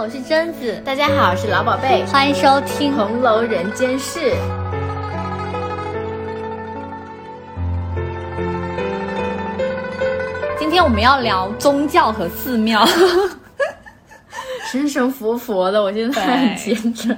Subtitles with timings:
[0.00, 4.18] 好，我是贞子，大家好，我是老宝贝，欢迎收听《红楼人间事》。
[10.58, 12.82] 今天我们要聊宗教和寺庙，
[14.72, 17.14] 神神佛佛的，我现在很虔诚。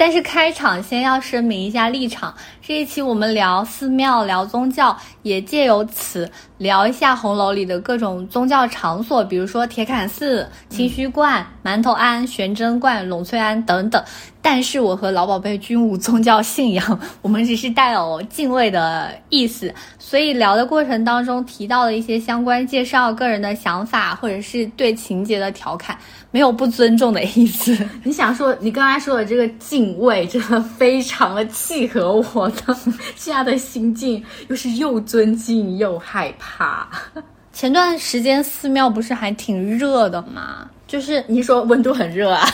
[0.00, 14.02] 但是开场先要声明一下立场，这一期我们聊寺庙、聊宗教，也借由此聊一下红楼里的各种宗教场所，比如说铁槛寺、清虚观、馒头庵、玄真观、栊翠庵等等。
[14.42, 25.98] 但是我和老宝贝均无宗教信仰，我们只是带有敬畏的意思，所以聊的过程当中提到的一些相关介绍、个人的想法，或者是对情节的调侃，
[26.30, 27.76] 没有不尊重的意思。
[28.04, 32.76] 你想说，你刚才说的这个敬畏，真的非常的契合我的
[33.16, 36.88] 现在的心境，又是又尊敬又害怕。
[37.52, 40.68] 前段时间寺庙不是还挺热的吗？
[40.86, 42.48] 就是你说温度很热啊，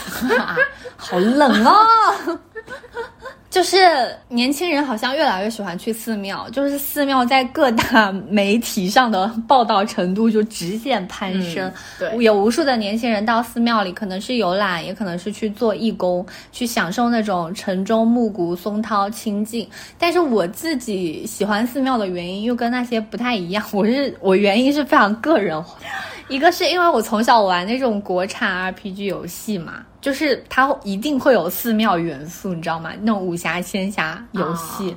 [0.97, 2.39] 好冷哦。
[3.57, 3.79] 就是
[4.29, 11.73] 年轻人好像越来越喜欢去寺庙，就是寺庙在各大媒体上的报道程度就直线攀升。
[11.99, 19.67] 对，有无数的年轻人到寺庙里，可能是游览，也可能是去做义工，去享受那种晨钟暮鼓、松涛清静。
[19.99, 25.79] 但是我自己喜欢寺庙的原因又跟那些不太一样，我是我原因是非常个人化。
[26.29, 29.75] 一个是因为我从小玩那种国产 RPG 游戏嘛，
[30.07, 32.93] 就是它一定会有寺庙元素，你知道吗？
[33.01, 34.97] 那种武侠仙侠游戏，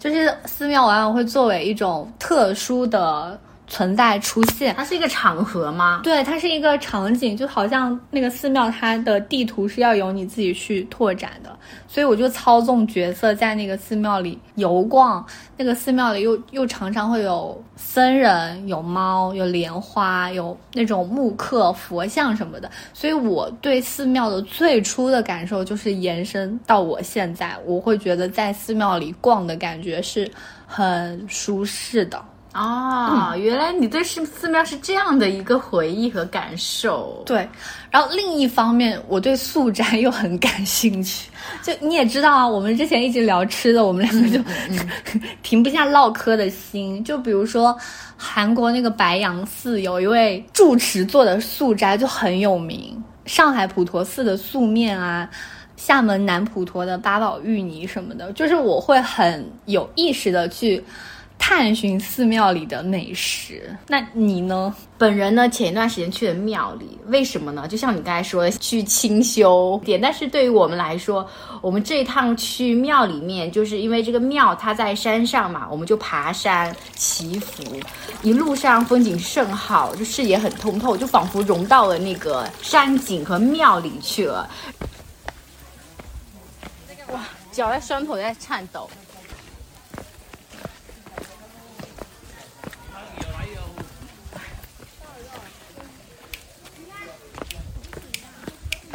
[0.00, 3.38] 就是寺庙往往会作为一种特殊的。
[3.68, 6.00] 存在出现，它是一个场合吗？
[6.02, 15.24] 对，它是一个场景，就好像那个寺庙，它的地图是要由你自己去拓展的，所以我就操纵角色在那个寺庙里游逛。
[15.56, 30.30] 那个寺庙里又又常常会有僧人、有猫、有莲花、有那种木刻佛像什么的，所以我对寺庙的最初的感受就是延伸到我现在，我会觉得在寺庙里逛的感觉是
[30.66, 32.24] 很舒适的。
[32.54, 37.22] 哦，原来你对寺寺庙是这样的一个回忆和感受。
[37.26, 37.46] 对，
[37.90, 41.30] 然后另一方面，我对素斋又很感兴趣。
[41.62, 44.42] 就你也知道啊，我们之前一直聊吃的，我们两个就
[45.42, 47.04] 停不下唠嗑的心。
[47.04, 47.76] 就比如说
[48.16, 53.00] 韩国那个白羊寺，有一位住持做的素斋就很有名。
[53.26, 55.28] 上海普陀寺的素面啊，
[55.76, 60.82] 厦门南普陀的八宝芋泥什么的，就是我会很有意识的去。
[61.38, 64.74] 探寻寺庙里的美食，那你呢？
[64.98, 65.48] 本人呢？
[65.48, 67.66] 前一段时间去了庙里，为什么呢？
[67.68, 70.00] 就像你刚才说的，去清修点。
[70.00, 71.26] 但是对于我们来说，
[71.62, 77.62] 我们这一趟去庙里面，就是因为这个庙它在山上嘛，我们就爬山祈福，
[78.22, 84.50] 一路上风景甚好，就视野很通透，就仿佛融到了那个山景和庙里去了。
[87.12, 87.20] 哇，
[87.52, 88.90] 脚在酸痛，在颤抖。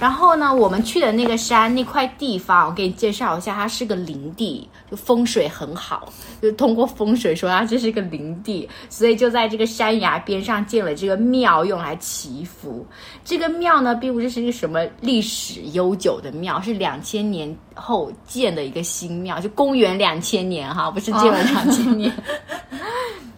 [0.03, 6.12] 然后呢，我们去的那个山那块地方，我给你介绍一下，它是个林地，就风水很好。
[6.41, 12.86] 就通过风水说它这是个林地，所以就在这个山崖边上建了这个庙，用来祈福。
[13.24, 22.12] 这个庙呢，并不是一个什么历史悠久的庙，是两千年后建的一个新庙，就公元两千年哈，不是建了两千年。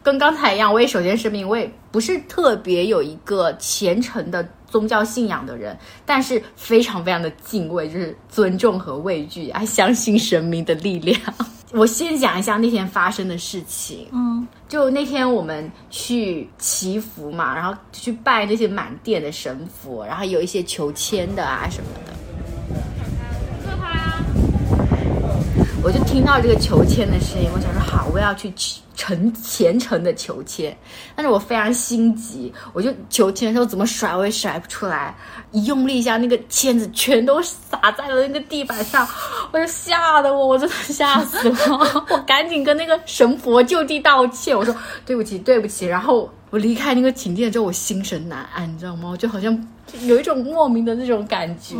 [0.05, 11.19] 跟刚才一样，我也首先声明，我也不是特别有一个虔诚的宗教信仰的人，但是非常非常的敬畏，就是尊重和畏惧，还相信神明的力量。
[11.73, 14.07] 我先讲一下那天发生的事情。
[14.11, 22.13] 嗯，就那天我们去祈福嘛，然后去拜那些满殿的神佛，然后有一些求签的啊什么的。
[25.85, 28.51] 我就听到这个求签的声音，我想说好，我要去
[28.95, 30.75] 诚虔诚的求签。
[31.15, 35.15] 但是我非常心急，我就求签的时候怎么甩我也甩不出来，
[35.51, 39.07] 一用力一下，那个签子全都洒在了那个地板上，
[39.51, 41.55] 我就吓得我，我真的吓死了。
[42.09, 45.85] 我赶紧跟那个神佛就地道歉，我说对不起，对不起。
[45.85, 49.09] 然后我离开那个景点之后，我心神难安，你知道吗？
[49.09, 49.67] 我就好像。
[50.03, 51.75] 有一种莫名的那种感觉，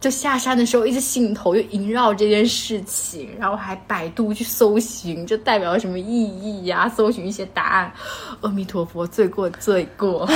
[0.00, 6.88] 就下山的时候一直心头就萦绕这件事情，然后还百度去搜寻，这代表什么意义呀？
[6.88, 7.92] 搜寻一些答案，
[8.40, 10.26] 阿弥陀佛，罪过罪过，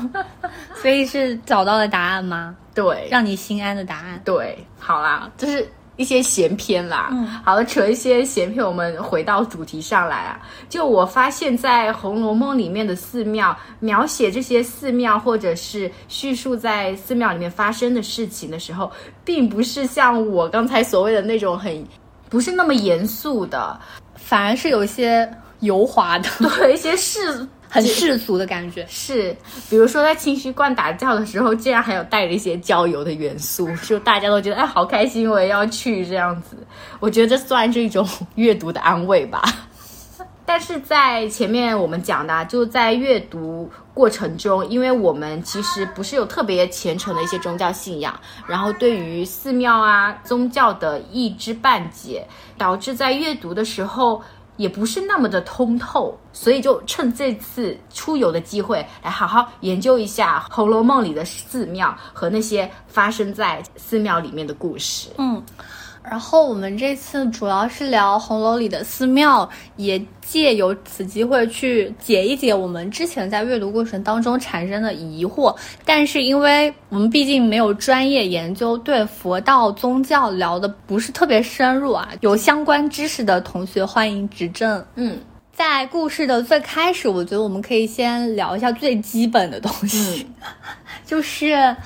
[0.76, 2.54] 所以是找到了答案吗？
[2.74, 4.20] 对，让你心安的答案。
[4.22, 5.66] 对，好啦，就是
[5.98, 7.08] 一些闲篇啦。
[7.10, 10.40] 嗯，好了，扯一些闲篇，我们回到主题上来啊。
[10.68, 18.90] 就我发现，在《红楼梦》里面的寺庙，描写这些寺庙或者是叙述在寺庙里面发生的事情的时候，
[19.24, 21.84] 并不是像我刚才所谓的那种很
[22.30, 23.78] 不是那么严肃的，
[24.14, 25.28] 反而是有一些
[25.60, 28.86] 油滑的，对一些世很世俗的感觉。
[28.88, 29.36] 是，
[29.68, 36.56] 比如说在清虚观打醮的时候，竟然还有带着一些郊游的元素， 就大家都觉得哎好开心，我也要去这样子。
[37.00, 39.42] 我觉得这算是一种阅读的安慰吧。
[40.46, 52.26] 但是在前面我们讲的，就在阅读过程中，因为我们其实不是有特别虔诚的一些宗教信仰，然后对于寺庙啊宗教的一知半解，
[52.56, 54.22] 导致在阅读的时候
[54.58, 65.08] 也不是那么的通透，所以就趁这次出游的机会，来好好研究一下《红楼梦》里的寺庙和那些发生在寺庙里面的故事。
[65.16, 65.42] 嗯。
[66.10, 75.54] 然后我们这次主要是聊红楼里的寺庙，也借由此机会去解一解我们之前在阅读过程当中产生的疑惑。
[75.84, 84.82] 但是因为我们毕竟没有专业研究，对佛道宗教聊的不是特别深入啊，有相关知识的同学欢迎指正。
[84.94, 85.18] 嗯，
[85.52, 90.26] 在故事的最开始，我觉得我们可以先聊一下最基本的东西，
[91.04, 91.76] 就是。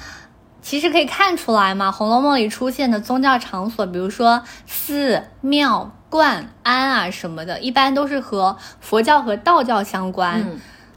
[0.63, 10.43] 其实可以看出来嘛，《红楼梦》里出现的宗教场所，比如说寺庙、观、庵啊什么的，一般都是和佛教和道教相关。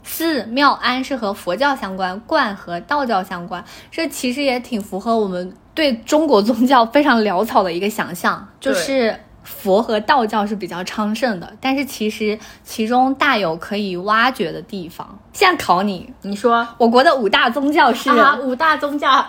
[0.04, 3.64] 寺庙庵是和佛教相关，观和道教相关。
[3.90, 15.18] 这其实也挺符合我们对中国宗教非常潦草的一个想象，就是佛和道教是比较昌盛的，但是其实其中大有可以挖掘的地方。
[15.32, 18.08] 现在考你，你说我国的五大宗教是？
[18.42, 19.26] 五大宗教。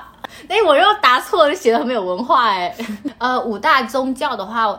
[0.47, 2.75] 哎，我又答错了，写的很没有文化哎。
[3.17, 4.77] 呃，五大宗教的话，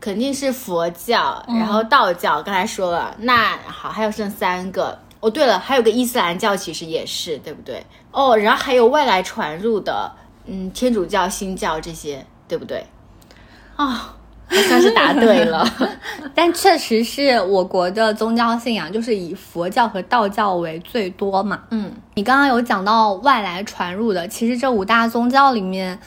[0.00, 3.14] 肯定是佛教，然后道教，刚才说了。
[3.18, 4.98] 那好，还有剩三个。
[5.20, 7.84] 哦，对了，还有个伊斯兰教，其实也是，对不对？
[8.12, 10.12] 哦，然后还有外来传入的，
[10.46, 12.86] 嗯，天主教、新教这些，对不对？
[13.76, 14.16] 啊。
[14.50, 15.66] 算是答对了，
[16.34, 21.60] 但确实是我国的宗教信仰就是以佛教和道教为最多嘛。
[21.70, 25.98] 嗯，你刚刚有讲到外来传入的，其实这五大宗教里面，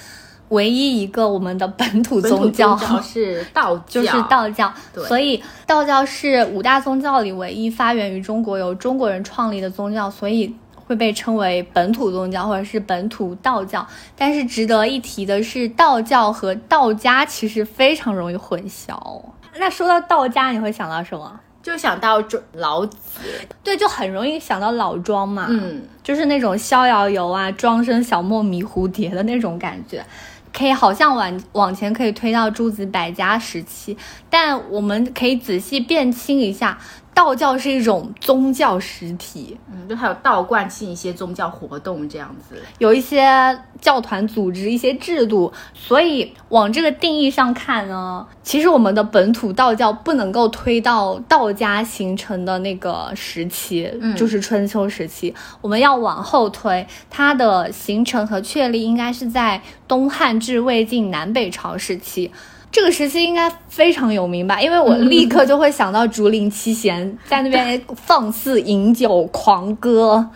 [0.49, 4.71] 唯一一个我们的本土宗教是道教，就是道教。
[5.07, 10.55] 所以道教是五大宗教里唯一发源于中国、由中国人创立的宗教，所以。
[10.87, 13.85] 会被称为本土宗教或者是本土道教，
[14.15, 19.21] 但是值得一提的是，道教和道家其实非常容易混淆。
[19.59, 21.39] 那说到道家，你会想到什么？
[21.61, 22.23] 就想到
[22.53, 23.19] 老子，
[23.61, 30.05] 对，就很容易想到老庄嘛，嗯，就是那种逍遥游啊，庄生晓梦迷蝴蝶的那种感觉。
[30.53, 33.95] 可以好像往往前可以推到诸子百家时期，
[34.29, 36.77] 但我们可以仔细辨清一下。
[37.17, 62.31] 道教是一种宗教实体，嗯，就还有道观性一些宗教活动这样子，有一些教团组织一些制度，所以往这个定义上看呢，其实我们的本土道教不能够推到道家形成的那个时期，嗯，就是春秋时期，我们要往后推，它的形成和确立应该是在东汉至魏晋南北朝时期。
[62.71, 64.61] 这个时期应该非常有名吧？
[64.61, 70.29] 因为我立刻就会想到竹林七贤 在那边放肆饮酒狂歌。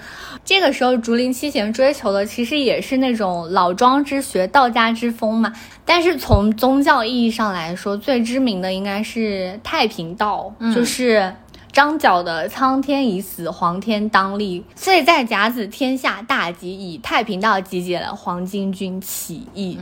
[0.43, 5.53] 这个时候，竹林七贤追求的其实也是那种老庄之学、道家之风嘛。
[5.85, 11.31] 但是从宗教意义上来说，最知名的应该是太平道，就是
[11.71, 14.65] 张角的“苍天已死，黄天当立”。
[14.75, 19.77] 所以在甲子天下大吉，以太平道集结了黄巾军起义。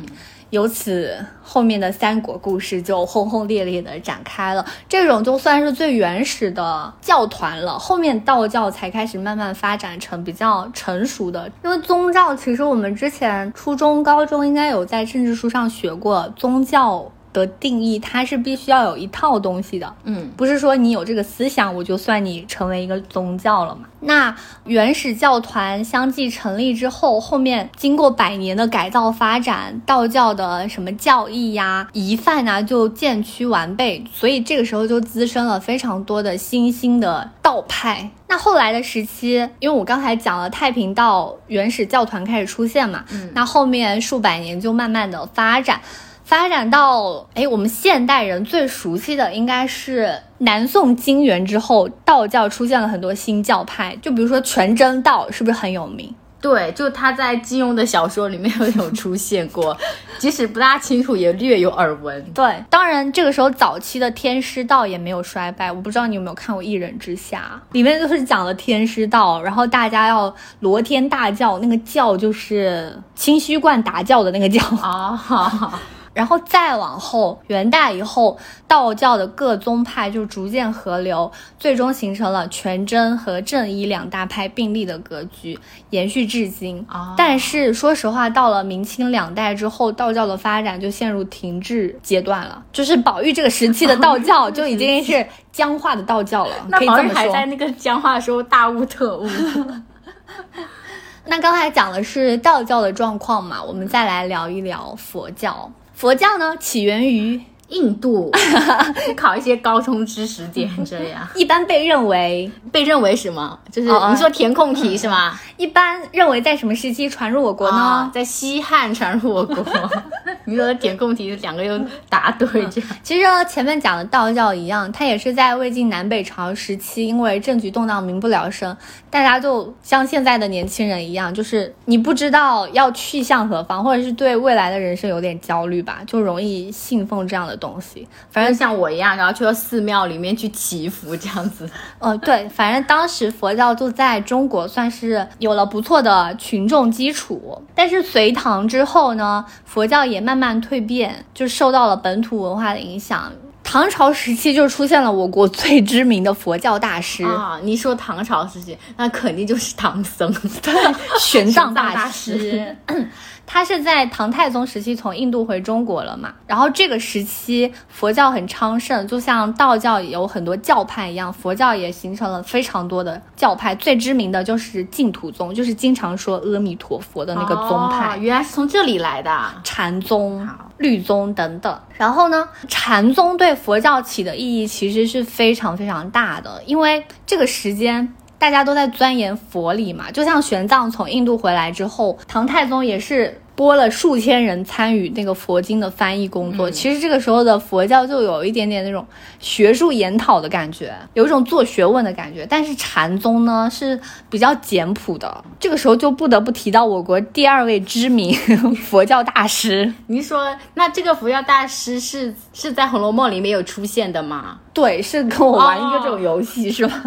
[0.50, 4.66] 由此，后面的三国故事就轰轰烈烈的展开了。
[4.88, 11.52] 这种就算是最原始的教团了，后面道教才开始慢慢发展成比较成熟的。
[11.64, 17.12] 因为宗教，其实我们之前初中、高中应该有在政治书上学过宗教。
[17.40, 23.82] 的定义，它是必须要有一套东西的，嗯，不是说你有这个思想，我就算你成为一个宗教了嘛。
[24.02, 38.10] 那原始教团相继成立之后，后面经过百年的改造发展，道教的什么教义呀、仪范啊，就渐趋完备，所以这个时候就滋生了非常多的新兴的道派。
[38.28, 45.82] 那后来的时期，因为我刚才讲了太平道原始教团开始出现嘛，嗯，那后面数百年就慢慢的发展。
[46.30, 56.14] 发展到哎，我们现代人最熟悉的应该是南宋金元之后，道教出现了很多新教派，就比如说全真道，是不是很有名？
[56.40, 59.76] 对，就他在金庸的小说里面有出现过，
[60.20, 62.24] 即使不大清楚，也略有耳闻。
[62.32, 65.72] 对，当然这个时候早期的天师道也没有衰败。
[65.72, 75.82] 我不知道你有没有看过《一人之下》，里面就是讲了天师道，然后大家要罗天大教，那个教就是清虚观达教的那个教啊。
[76.20, 85.58] 然后再往后，元代以后，道教的各宗派就逐渐合流，最终形成了全真和正一两大派并立的格局，
[85.92, 86.86] 延续至今。
[87.16, 92.62] 但是说实话，到了明清两代之后，道教的发展就陷入停滞阶段了。
[92.74, 96.54] 就是宝玉这个时期的道教 就已经是僵化的道教了。
[96.68, 99.26] 那宝玉还在那个僵化的时候大悟特悟。
[101.28, 105.72] 那刚才讲的是道教的状况嘛，我们再来聊一聊佛教。
[106.00, 107.42] 佛教呢，起源于。
[107.70, 108.32] 印度
[109.16, 113.58] 考一些高中知识点，这样一般被认为被认为什么？
[113.72, 115.40] 就是你说填空题是吗？
[115.58, 118.10] 一般认为在什么时期传入我国呢？
[118.14, 119.64] 在西汉传入我国。
[120.46, 122.90] 你说的填空题两个又答对，这样。
[123.04, 128.76] 其实前面讲的道教一样，它也是在魏晋南北朝时期，因为政局动荡，民不聊生，
[129.12, 137.59] 大家就像现在的年轻人一样，就是你不知道要去向何方，或者是对未来的人生有点焦虑吧，就容易信奉这样的。
[137.60, 141.70] 东西，反正像我一样，然后去到寺庙里面去祈福这样子。
[142.00, 147.62] 哦，对，反正当时佛教就在中国算是有了不错的群众基础。
[147.76, 153.32] 但是隋唐之后呢，佛教也慢慢蜕变，就受到了本土文化的影响。
[153.62, 157.60] 唐朝时期就出现了我国最知名的佛教大师啊！
[157.62, 160.74] 你说唐朝时期，那肯定就是唐僧，对，
[161.20, 162.76] 玄奘大师。
[163.52, 166.32] 他是在唐太宗时期从印度回中国了嘛？
[166.46, 173.74] 然后这个时期佛教很昌盛，就像道教有很多教派一样，佛教也形成了非常多的教派。
[173.74, 178.16] 最知名的就是净土宗，就是经常说阿弥陀佛的那个宗派。
[178.18, 179.32] 原来是从这里来的。
[179.64, 181.76] 禅宗、律宗等等。
[181.98, 188.14] 然后呢，禅宗对佛教起的意义其实是非常非常大的，因为这个时间。
[188.40, 196.72] 大家都在钻研佛理嘛，就像玄奘从印度回来之后，唐太宗也是拨了数千人参与那个佛经的翻译工作。
[196.72, 199.06] 其实这个时候的佛教就有一点点那种
[199.40, 202.48] 学术研讨的感觉，有一种做学问的感觉。
[202.50, 208.34] 但是禅宗呢是比较简朴的，这个时候就不得不提到我国第二位知名
[208.74, 209.94] 佛教大师。
[210.08, 214.60] 你说，那这个佛教大师是是在《红楼梦》里面有出现的吗？
[214.74, 217.04] 对，是跟我玩一个这种游戏是吧？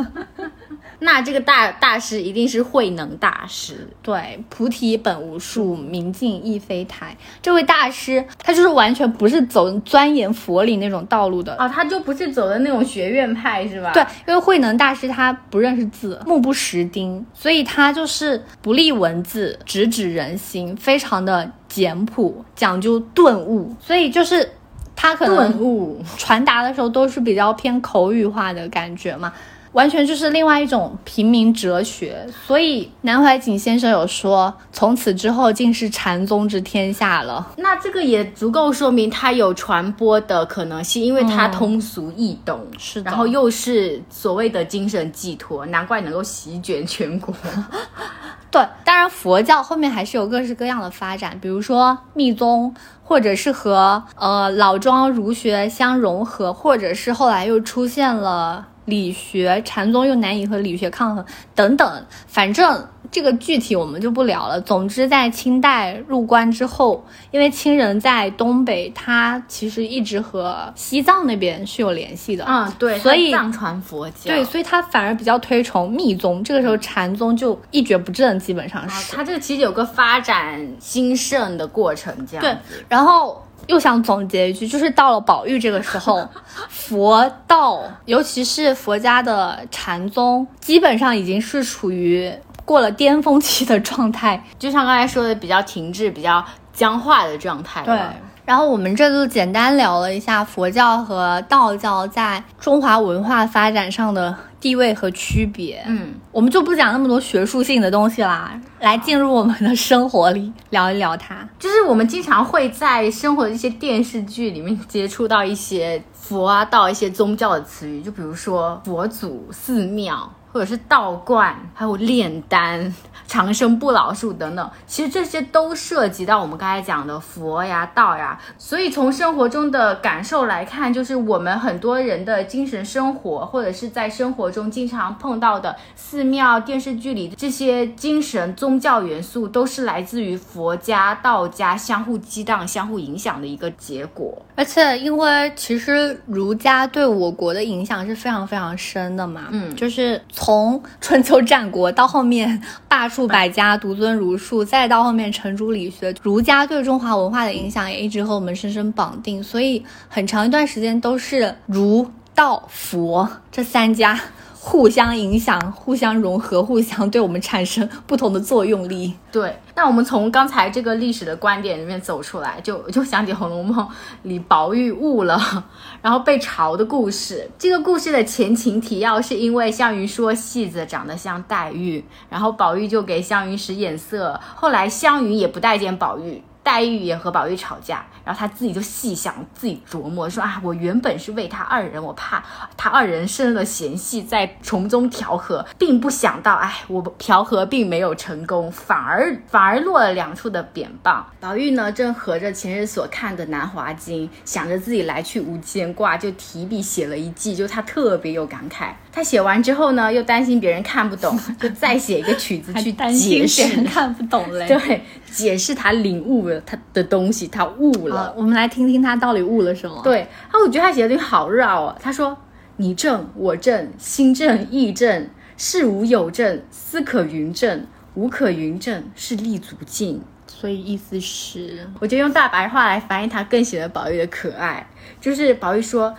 [1.05, 7.17] 那这个大大师一定是慧能大师，对，菩提本无树，明镜亦非台。
[7.43, 13.91] 这位大师，他就是完全不是走钻研佛理那种道路的啊，他就不是走的那种学院派，是吧？
[13.93, 24.53] 对，因为慧能大师他不认识字，目不识丁，所以他就是不立文字，直指人心，非常的简朴，讲究顿悟，所以就是
[24.95, 29.33] 他可能顿悟传达的时候都是比较偏口语化的感觉嘛。
[29.73, 37.53] 完全就是另外一种平民哲学，所以南怀瑾先生有说，从此之后竟是禅宗之天下了。
[37.57, 47.35] 那这个也足够说明他有传播的可能性，因为他通俗易懂，是的，然后又是所谓的精神寄托，难怪能够席卷全国。
[48.51, 58.69] 对，当然佛教后面还是有各式各样的发展，比如说密宗，或者是和呃老庄儒学相融合，或者是后来又出现了。
[58.85, 61.25] 理学禅宗又难以和理学抗衡，
[61.55, 64.61] 等等，反正这个具体我们就不聊了。
[64.61, 72.45] 总之，在清代入关之后，因为清人在东北，他其实一直和西藏那边是有联系的。
[72.49, 76.43] 嗯，对，所以藏传佛教，对，所以他反而比较推崇密宗。
[76.43, 79.15] 这个时候禅宗就一蹶不振，基本上是。
[79.15, 82.43] 他这个其实有个发展兴盛的过程，这样。
[82.43, 82.57] 对，
[82.89, 83.41] 然后。
[83.67, 86.29] 又想总结一句，就是到了宝玉这个时候，
[86.69, 92.33] 佛道，尤其是佛家的禅宗，基本上已经是处于
[92.65, 97.83] 过了巅峰期的状态，就像刚才说的，比较停滞、比较僵化的状态。
[97.85, 97.99] 对。
[98.45, 105.83] 然后我们这就简单聊了一下佛教和道教在中华文化发展上的地位和区别。
[105.87, 111.49] 嗯，我们就不讲那么多学术性的东西啦，来进入我们的生活里聊一聊它。
[111.59, 120.31] 就是我们经常会在生活的一些电视剧里面接触到一些佛啊道一些宗教的词语，就比如说佛祖、寺庙。
[120.53, 122.95] 或者是道观，还有炼丹、
[123.33, 128.39] 长生不老术等等，其实这些都涉及到我们刚才讲的佛呀、道呀。
[128.59, 144.43] 所以从生活中的感受来看，就是我们很多人的精神生活，或者是在生活中经常碰到的寺庙、电视剧里这些精神宗教元素，都是来自于佛家、道家相互激荡、相互影响的一个结果。
[144.55, 164.21] 而且，因为其实儒家对我国的影响是非常非常深的嘛，嗯就是从春秋战国到后面罢黜百家、独尊儒术，再到后面程朱理学，儒家对中华文化的影响也一直和我们深深绑定，所以很长一段时间都是儒、道、佛这三家。
[164.65, 169.13] 互相影响、互相融合、 互相对我们产生不同的作用力。
[169.33, 173.85] 对，那我们从刚才这个历史的观点里面走出来，就 就想起《红楼梦》
[174.23, 175.65] 里宝玉悟了，
[176.01, 177.51] 然后被嘲的故事。
[177.59, 186.41] 这个故事的前情提要是因为项羽说戏子长得像黛玉，然后宝玉就给项羽使眼色，后来项羽也不待见宝玉。
[186.63, 192.43] 黛玉也和宝玉吵架，然后他自己就细想，自己琢磨说啊，我原本是为他二人，我怕
[192.77, 201.27] 他二人生了嫌隙，在从中调和，并不想到，哎，我调和并没有成功，反而反而落了两处的扁棒。
[201.41, 208.93] 宝玉呢，正合着前日所看的《南华经》，想着自己来去无牵挂，就提笔写了一记，就他特别有感慨。
[209.15, 213.85] 他写完之后呢，又担心别人看不懂， 就再写一个曲子去解释人。
[213.85, 214.67] 看不懂嘞。
[214.69, 218.25] 对，解释他领悟了他的东西，他悟了。
[218.29, 220.01] 好，我们来听听他到底悟了什么。
[220.03, 221.97] 对，啊，我觉得他写的好绕哦。
[222.03, 222.37] 他说
[222.79, 225.29] ：“你正我正，心正意正，
[225.59, 234.87] 事无有正，思可云正，无可云正，是立足境。”所以意思是，我觉得用大白话来翻译，他更显得宝玉的可爱。
[235.21, 236.15] 就是宝玉说：“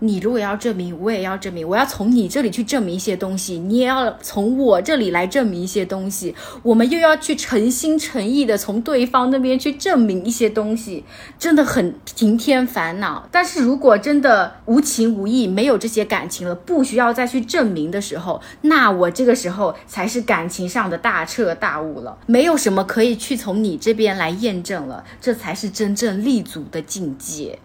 [0.00, 11.04] 你如果要证明，我也要证明，我要从你这里去证明一些东西，你也要从我这里来证明一些东西，我们又要去诚心诚意的从对方那边去证明一些东西，
[11.38, 13.26] 真的很平添烦恼。
[13.32, 27.58] 但是如果真的无情无义，没有这些感情了，不需要再去证明的时候，那我这个时候才是感情上的大彻大悟了，没有什么可以去从你这边来验证了，这才是真正立足的境界。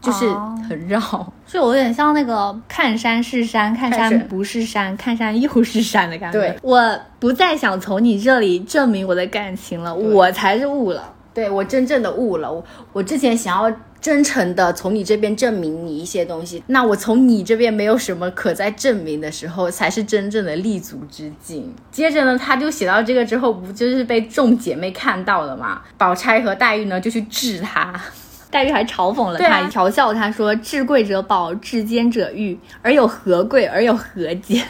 [0.00, 1.00] 就是哦很绕，
[1.46, 6.38] 就有点像那个看山是山，看山不是山，看山又是山的感觉。
[6.38, 11.14] 对我不再想从你这里证明我的感情了，我才是悟了。
[11.34, 12.52] 对我真正的悟了。
[12.52, 21.72] 我我之前想要真诚的从你这边证明你一些东西，那我从你这边没有什么可再证明的时候，才是真正的立足之境。
[21.92, 25.82] 接着呢，他就写到这个之后，不就是被众姐妹看到了吗？
[25.96, 28.00] 宝钗和黛玉呢就去治他。
[28.50, 34.64] 黛玉还嘲讽了他，调笑他说：“至贵者宝，至坚者玉，而有何贵，而有何坚？”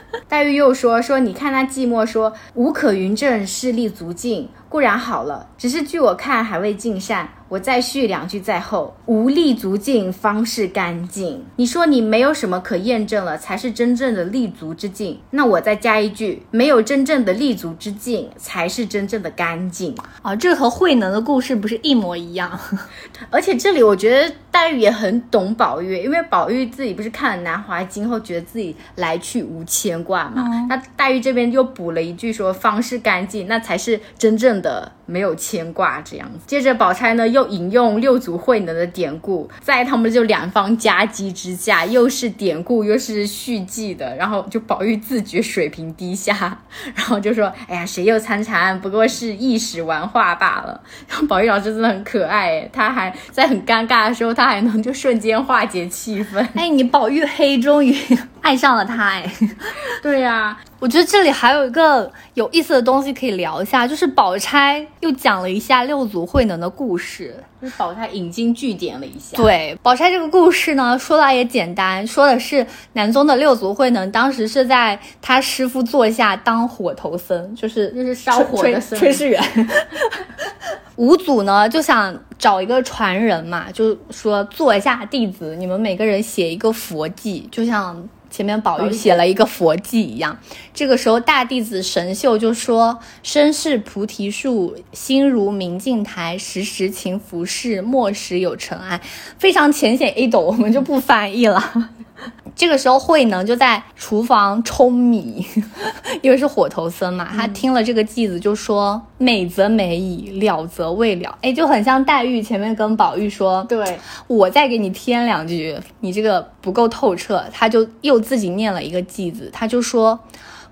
[0.28, 7.28] 黛玉又说：“说你看那寂寞说无可云正，势力足尽，固然好了，只是据我看还未尽善。
[7.48, 11.44] 我再续两句在后，无立足境方是干净。
[11.56, 15.20] 你说你没有什么可验证了，才是真正的立足之境。
[15.30, 19.94] 那我再加一句，没有真正的立足之境，才是真正的干净。
[20.22, 22.58] 啊，这个和慧能的故事不是一模一样？
[23.30, 30.66] 而且这里我觉得黛玉也很懂宝玉，因为宝玉自己不是看了《南华经》后，觉得自己来去无牵挂嘛。
[30.68, 36.40] 那黛玉这边又补了一句说方是干净，那才是真正的没有牵挂这样子。
[36.46, 46.58] 接着宝钗呢又引用六祖慧能的典故，在他们就两方夹击之下，又是典故又是续记的，然后就宝玉自觉水平低下，
[46.94, 56.46] 然后就说：“哎呀，谁又参禅，不过是一时玩话罢了。”然后宝玉老师真的很可爱诶，他还在很尴尬的时候，他还能就瞬间化解气氛。
[56.54, 57.96] 哎，你宝玉黑终于
[58.40, 59.30] 爱上了他哎。
[60.02, 67.34] 对呀、我觉得这里还有一个有意思的东西可以聊一下，就是宝钗又讲了一下六祖慧能的故事。
[67.62, 69.38] 就是宝钗引经据典了一下。
[69.38, 79.42] 对，宝钗这个故事呢，说来也简单，说的是南宗的六祖慧能当时是在他师傅座下当火头僧，就是就是烧火的炊僧炊事员。
[80.96, 88.06] 五祖呢就想找一个传人嘛，就说座下弟子，你们每个人写一个佛记，就像。
[88.36, 90.38] 前面宝玉写了一个佛记一样，
[90.74, 99.00] 这个时候大弟子神秀就说：“身是菩提树，心如明镜台，时时勤拂拭，莫使有尘埃。”
[99.40, 101.92] 非常浅显易懂，我们就不翻译了。
[102.56, 105.46] 这个时候，慧能就在厨房舂米，
[106.22, 107.28] 因为是火头僧嘛。
[107.30, 120.18] 他听了这个偈子，就说：“美则美矣，了则未了。”哎，就很像黛玉前面跟宝玉说：“对我再给你添两句，你这个不够透彻。”他就又自己念了一个偈子，他就说。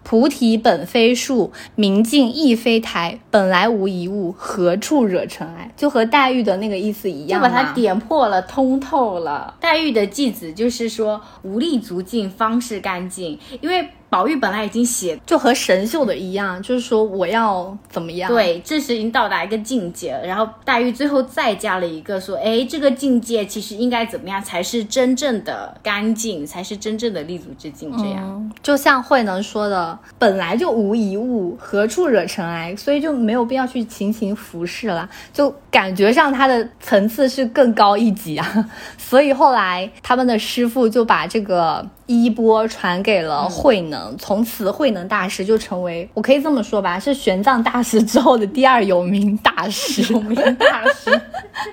[0.04, 5.72] 菩提本非树，明镜亦非台，本来无一物，何处惹尘埃？
[5.76, 9.56] 就和黛玉的那个意思一样，就把它点破了，通透了。
[9.58, 13.88] 黛玉的偈子就是说，无立足境，方是干净，因为。
[14.14, 18.30] 宝玉本来已经写，就和神秀的一样，就是说我要怎么样？
[18.30, 20.24] 对，这时已经到达一个境界了。
[20.24, 27.90] 然后黛玉最后再加了一个说，哎，这个境界其实应该怎么样才是真正的干净，才是真正的立足之境？
[27.98, 32.76] 这样，就像慧能说的，本来就无一物，何处惹尘埃？
[32.76, 38.70] 所以就没有必要去勤勤服侍了，就感觉上他的层次是更高一级啊。
[38.96, 41.84] 所以后来他们的师傅就把这个。
[42.06, 51.20] 衣钵传给了慧能，从此慧能大师就成为，我可以这么说吧，是玄奘大师之后的第二有名大师，有名大师，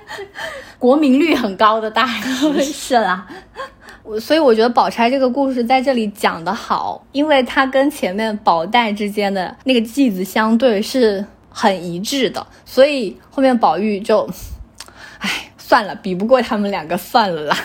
[0.78, 3.26] 国民率很高的大师 是啦。
[4.02, 14.28] 我所以我觉得宝钗这个故事在这里讲的好，因为它跟前面宝黛之间的那个句子相对是很一致的，所以后面宝玉就，
[15.18, 17.56] 哎，算了，比不过他们两个，算了啦。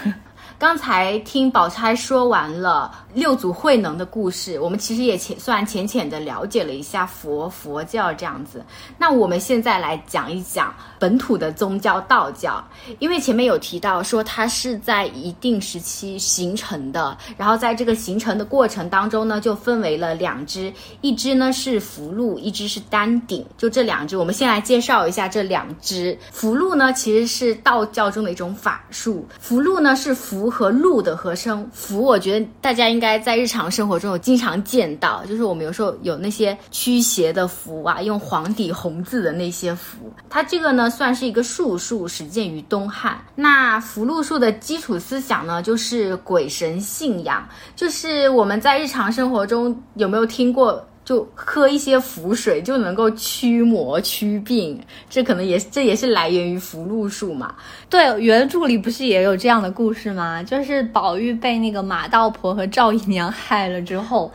[0.60, 2.91] 刚才听宝钗说完了。
[3.13, 8.63] 六祖慧能的故事，我们其实也浅算浅浅的了解了一下佛佛教这样子。
[8.96, 12.63] 那我们现在来讲一讲本土的宗教道教，
[13.00, 24.15] 因为前面有提到说它是在一定时期形成的，然后在这个形成的过程当中呢，就分为了两支，一支呢是福禄，一支是丹顶，就这两支。
[24.15, 26.15] 我们先来介绍一下这两支。
[26.32, 31.69] 福禄呢其实是道教中的一种法术，福禄呢是福和禄的合声。
[31.73, 33.17] 福，我觉得大家应该。
[33.17, 39.97] 在日常生活中有经常见到，就是我们有时候有那些驱邪的符啊，用黄底红字的那些符，
[40.29, 43.19] 它这个呢算是一个术数，始建于东汉。
[43.36, 47.45] 那符箓术的基础思想呢，就是鬼神信仰。
[47.75, 50.88] 就是我们在日常生活中有没有听过？
[51.08, 54.78] 就喝一些符水就能够驱魔驱病，
[55.10, 57.56] 这可能也这也是来源于符箓术嘛。
[57.89, 60.43] 对，原著里不是也有这样的故事吗？
[60.43, 64.30] 就是宝玉被那个马道婆和赵姨娘害了之后，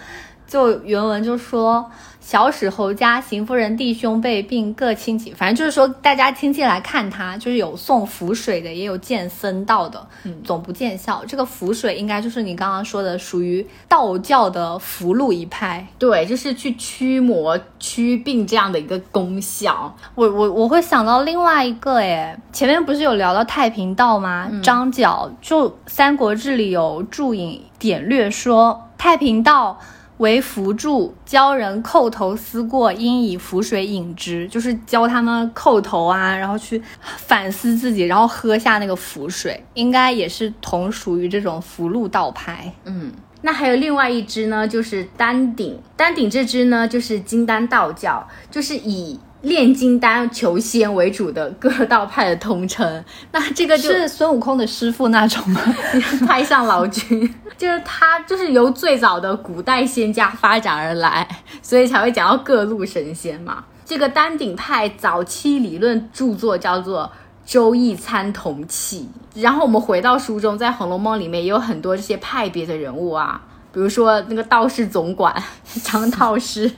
[0.47, 1.91] 就原文就说。
[2.23, 11.25] 小史侯家邢夫人弟兄辈并各亲戚，反正就是说大家亲戚来看他，就是有送符水的，也有见僧道的，嗯，总不见效。
[11.27, 19.95] 这个符水应该就是你刚刚说的，属于道教的符箓一派，对，就是去驱魔驱病这样的一个功效。
[20.15, 24.49] 我我我会想到另外一个，哎，前面不是有聊到太平道吗？
[24.63, 29.79] 张角就《三国志》里有注引典略说太平道。
[30.23, 36.81] 为扶助，教人叩头思过，应以浮水饮之，就是教他们叩头啊，然后去
[37.17, 42.73] 反思自己，然后喝下那个浮水，应该也是同属于这种福禄道派。
[42.85, 45.77] 嗯，那还有另外一支呢，就是丹顶。
[45.97, 49.19] 丹顶这支呢，就是金丹道教，就是以。
[49.43, 55.61] 炼金丹求仙为主的各道派的通称，那这个就是孙悟空的师傅那种吗？
[56.29, 61.27] 太上老君，就是他，就是由最早的古代仙家发展而来，
[61.62, 63.65] 所以才会讲到各路神仙嘛。
[63.85, 67.05] 这个丹鼎派早期理论著作叫做
[67.51, 69.09] 《周易参同契》，
[69.43, 73.41] 然后我们回到书中，在《红楼梦》里面也有很多这些派别的人物啊，
[73.73, 75.35] 比如说那个道士总管
[75.85, 76.71] 张道士。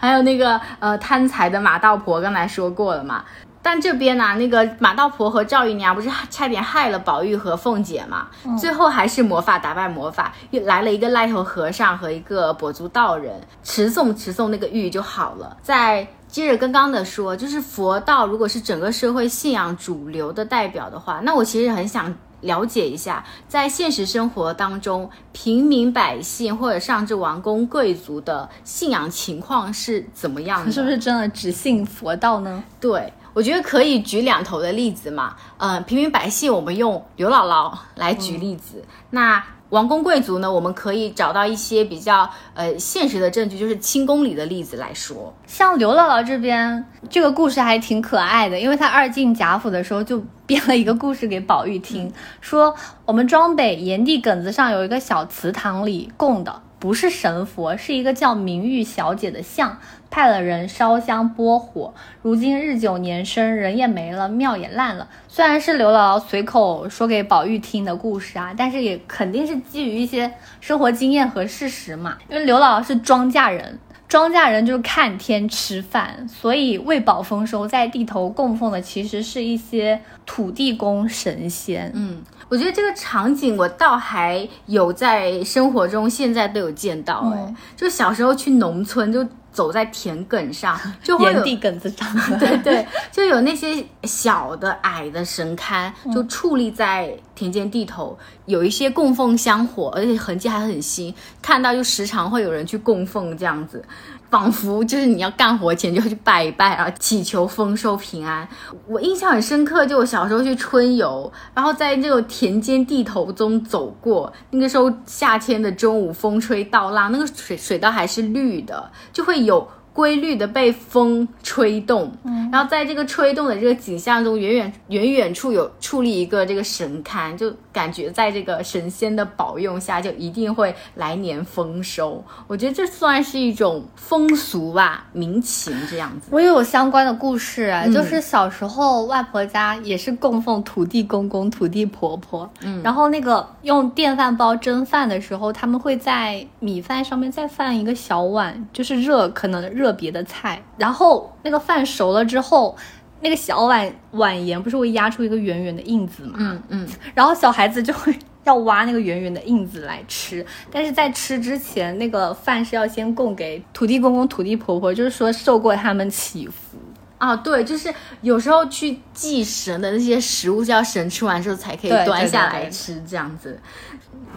[0.00, 3.24] 还有那个呃贪财的马道婆，刚才说过了嘛。
[3.62, 8.26] 但这边呢，那个马道婆和赵姨娘不是差点害了宝玉和凤姐嘛？
[8.58, 15.56] 最后还是魔法打败魔法，又来了一个赖头和尚和一个跛足道人，持诵持诵那个玉就好了。
[15.62, 22.14] 再接着刚刚的说，就是佛道如果是整个社会信仰主流的代表的话，那我其实很想。
[22.42, 30.72] 了解一下，在现实生活当中，平民百姓或者上至王公贵族的信仰情况是怎么样的？
[30.72, 32.64] 是不是真的只信佛道呢？
[32.80, 35.36] 对，我觉得可以举两头的例子嘛。
[35.58, 38.84] 嗯，平民百姓，我们用刘姥姥来举例子。
[39.10, 40.52] 那王公贵族呢？
[40.52, 45.34] 我们可以找到一些比较呃现实的证据，就是清宫里的例子来说。
[45.46, 52.74] 像刘姥姥这边，这个故事还挺可爱的，因为她二进贾府的时候就编了一个故事给宝玉听，说
[53.06, 56.62] 我们庄北炎帝埂子上有一个小祠堂里供的。
[56.78, 59.78] 不是神佛，是一个叫明玉小姐的像，
[60.12, 61.94] 派了人烧香拨火。
[62.20, 65.08] 如今日久年深，人也没了，庙也烂了。
[65.26, 72.18] 虽然是刘姥姥随口说给宝玉听的故事啊，但是也肯定是基于一些生活经验和事实嘛。
[72.28, 73.78] 因为刘姥姥是庄稼人。
[74.06, 81.90] 庄稼人就是看天吃饭，所以为保丰收，在地头供奉的其实是一些土地公神仙。
[81.94, 89.26] 嗯，我觉得这个场景我倒还有在生活中现在都有见到，哎，就小时候去农村就。
[89.52, 92.08] 走在田埂上， 就会有地埂子上，
[92.40, 103.84] 对对，就有那些小的矮的神龛，就矗立在田间地头，有一些供奉香火，而且痕迹还很新，看到就时常会有人去供奉这样子。
[104.32, 108.48] 仿佛就是你要干活前就要去拜一拜然后，祈求丰收平安。
[108.88, 119.68] 我印象很深刻，就我小时候去春游，然后在那个田间地头中走过，那个时候夏天的中午，风吹稻浪，那个水水稻还是绿的，就会有。
[119.92, 122.10] 规律的被风吹动，
[122.50, 132.24] 然后在这个吹动的这个景象中，远远远远处有矗立一个这个神龛，就感觉在这个神仙的保佑下，就一定会来年丰收。
[132.46, 136.28] 我觉得这算是一种风俗吧，民情这样子。
[136.30, 149.81] 我也有相关的故事啊，就是小时候外婆家也是供奉土地公公、土地婆婆，嗯，然后那个用电饭煲蒸饭的时候，他们会在米饭上面再放一个小碗，就是热可能热。
[149.82, 152.76] 热别的菜，然后那个饭熟了之后，
[153.20, 156.34] 那个小碗碗沿不是会压出一个圆圆的印子嘛？
[156.38, 166.78] 嗯嗯，然后小孩子就会 要挖那个圆圆的印子来吃，但是在吃之前，那个饭是要先供给土地公公、土地婆婆，就是说受过他们祈福
[167.18, 167.34] 啊。
[167.34, 173.60] 对，就是有时候去祭神的那些食物，是要神吃完之后才可以端下来吃，这样子。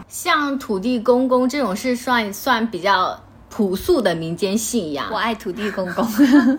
[0.08, 3.19] 像土地公公这种是算算比较。
[3.56, 6.06] 朴素的民间信仰，我爱土地公公，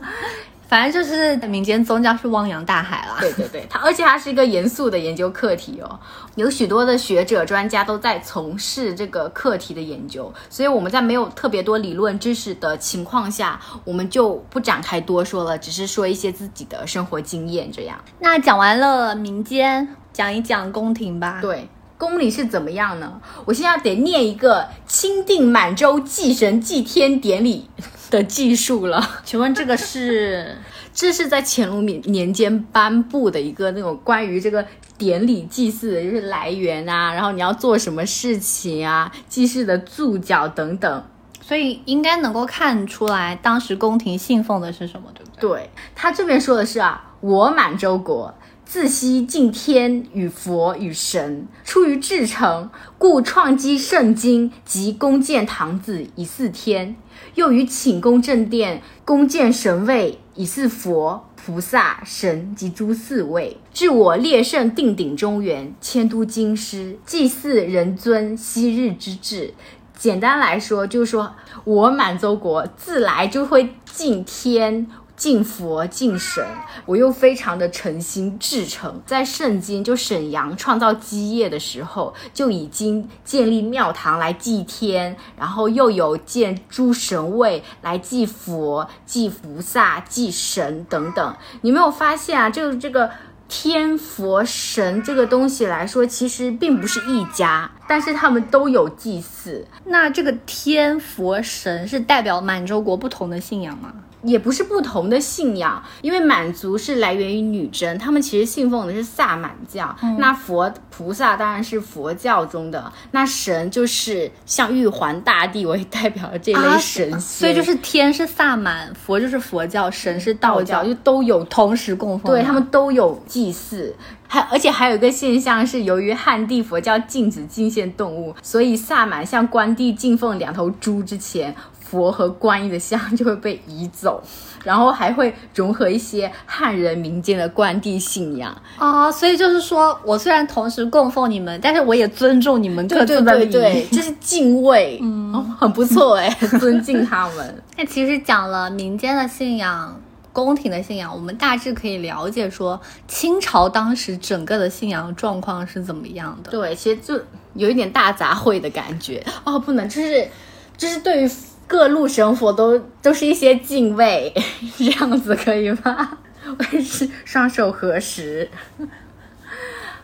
[0.67, 3.19] 反正就是民间宗教是汪洋大海啦。
[3.21, 6.01] 对对对，它而且它是一个严肃的研究课题哦，
[6.37, 17.99] 有许多的学者专家都在从事这个课题的研究，所以我们在没有特别多理论知识的情况下，我们就不展开多说了，只是说一些自己的生活经验这样。
[18.21, 21.41] 那讲完了民间，讲一讲宫廷吧。
[21.43, 21.69] 对。
[21.99, 23.21] 宫里是怎么样呢？
[23.45, 27.69] 我现在得念一个钦定满洲祭神祭天典礼
[28.11, 29.21] 的技术了。
[29.25, 30.57] 请问这个是？
[30.97, 41.05] 这是在乾隆年年间颁布的一个那种关于这个典礼祭祀的，就是来源啊，然后你要做什么事情啊，祭祀的注脚等等，
[41.43, 45.51] 所以应该能够看出来当时宫廷信奉的是什么，对不对？
[45.51, 48.35] 对他这边说的是啊，我满洲国。
[48.67, 56.97] 自悉敬天与佛与神，出于至诚，故创基圣经及宫建堂子以祀天；
[57.37, 63.57] 又于寝宫正殿宫建神位以祀佛、菩萨、神及诸四位。
[63.73, 69.55] 至我列圣定鼎中原，迁都京师，祭祀人尊昔日之志。
[69.97, 74.89] 简单来说，就是说我满洲国自来就会敬天。
[75.17, 76.47] 敬佛敬神，
[76.85, 79.01] 我又非常的诚心至诚。
[79.07, 91.37] 在圣经就沈阳创造基业的时候，就已经建立庙堂来祭天，然后又有建诸神位来祭佛、祭菩萨、祭神等等。
[91.63, 92.51] 你没有发现啊？
[92.51, 93.11] 就是这个
[93.49, 99.67] 天佛神这个东西来说，其实并不是一家，但是他们都有祭祀。
[99.87, 103.95] 那这个天佛神是代表满洲国不同的信仰吗？
[104.23, 109.95] 也不是不同的信仰，因为满族是来源于女真，他们其实信奉的是萨满教。
[110.19, 117.21] 那佛菩萨当然是佛教中的，那神就是像玉皇大帝为代表的这类神仙。
[117.21, 122.33] 所以就是天是萨满，佛就是佛教，神是道教，就都有同时供奉。
[122.33, 123.95] 对他们都有祭祀，
[124.27, 131.55] 还而且还有一个现象是，由于汉地佛教禁止进献动物，所以萨满向关帝敬奉两头猪之前。
[131.89, 134.21] 佛和观音的像 就会被移走，
[134.65, 147.63] 然后还会融合一些汉人民间的关帝信仰啊，所以就是说我虽然同时供奉你们，但是我也尊重你们各自的礼仪，这是敬畏，嗯，很不错哎， 尊敬他们。
[147.77, 150.01] 那其实讲了民间的信仰、
[150.33, 156.51] 宫廷的信仰，我们大致可以了解说清朝当时整个的信仰状况是怎么样的。
[156.51, 157.15] 对，其实就
[157.55, 160.29] 有一点大杂烩的感觉哦，不能，就是
[160.77, 161.31] 就是对于。
[161.67, 164.33] 各路神佛都都是一些敬畏，
[164.79, 166.19] 这样子可以吗？
[166.59, 168.49] 我是双手合十。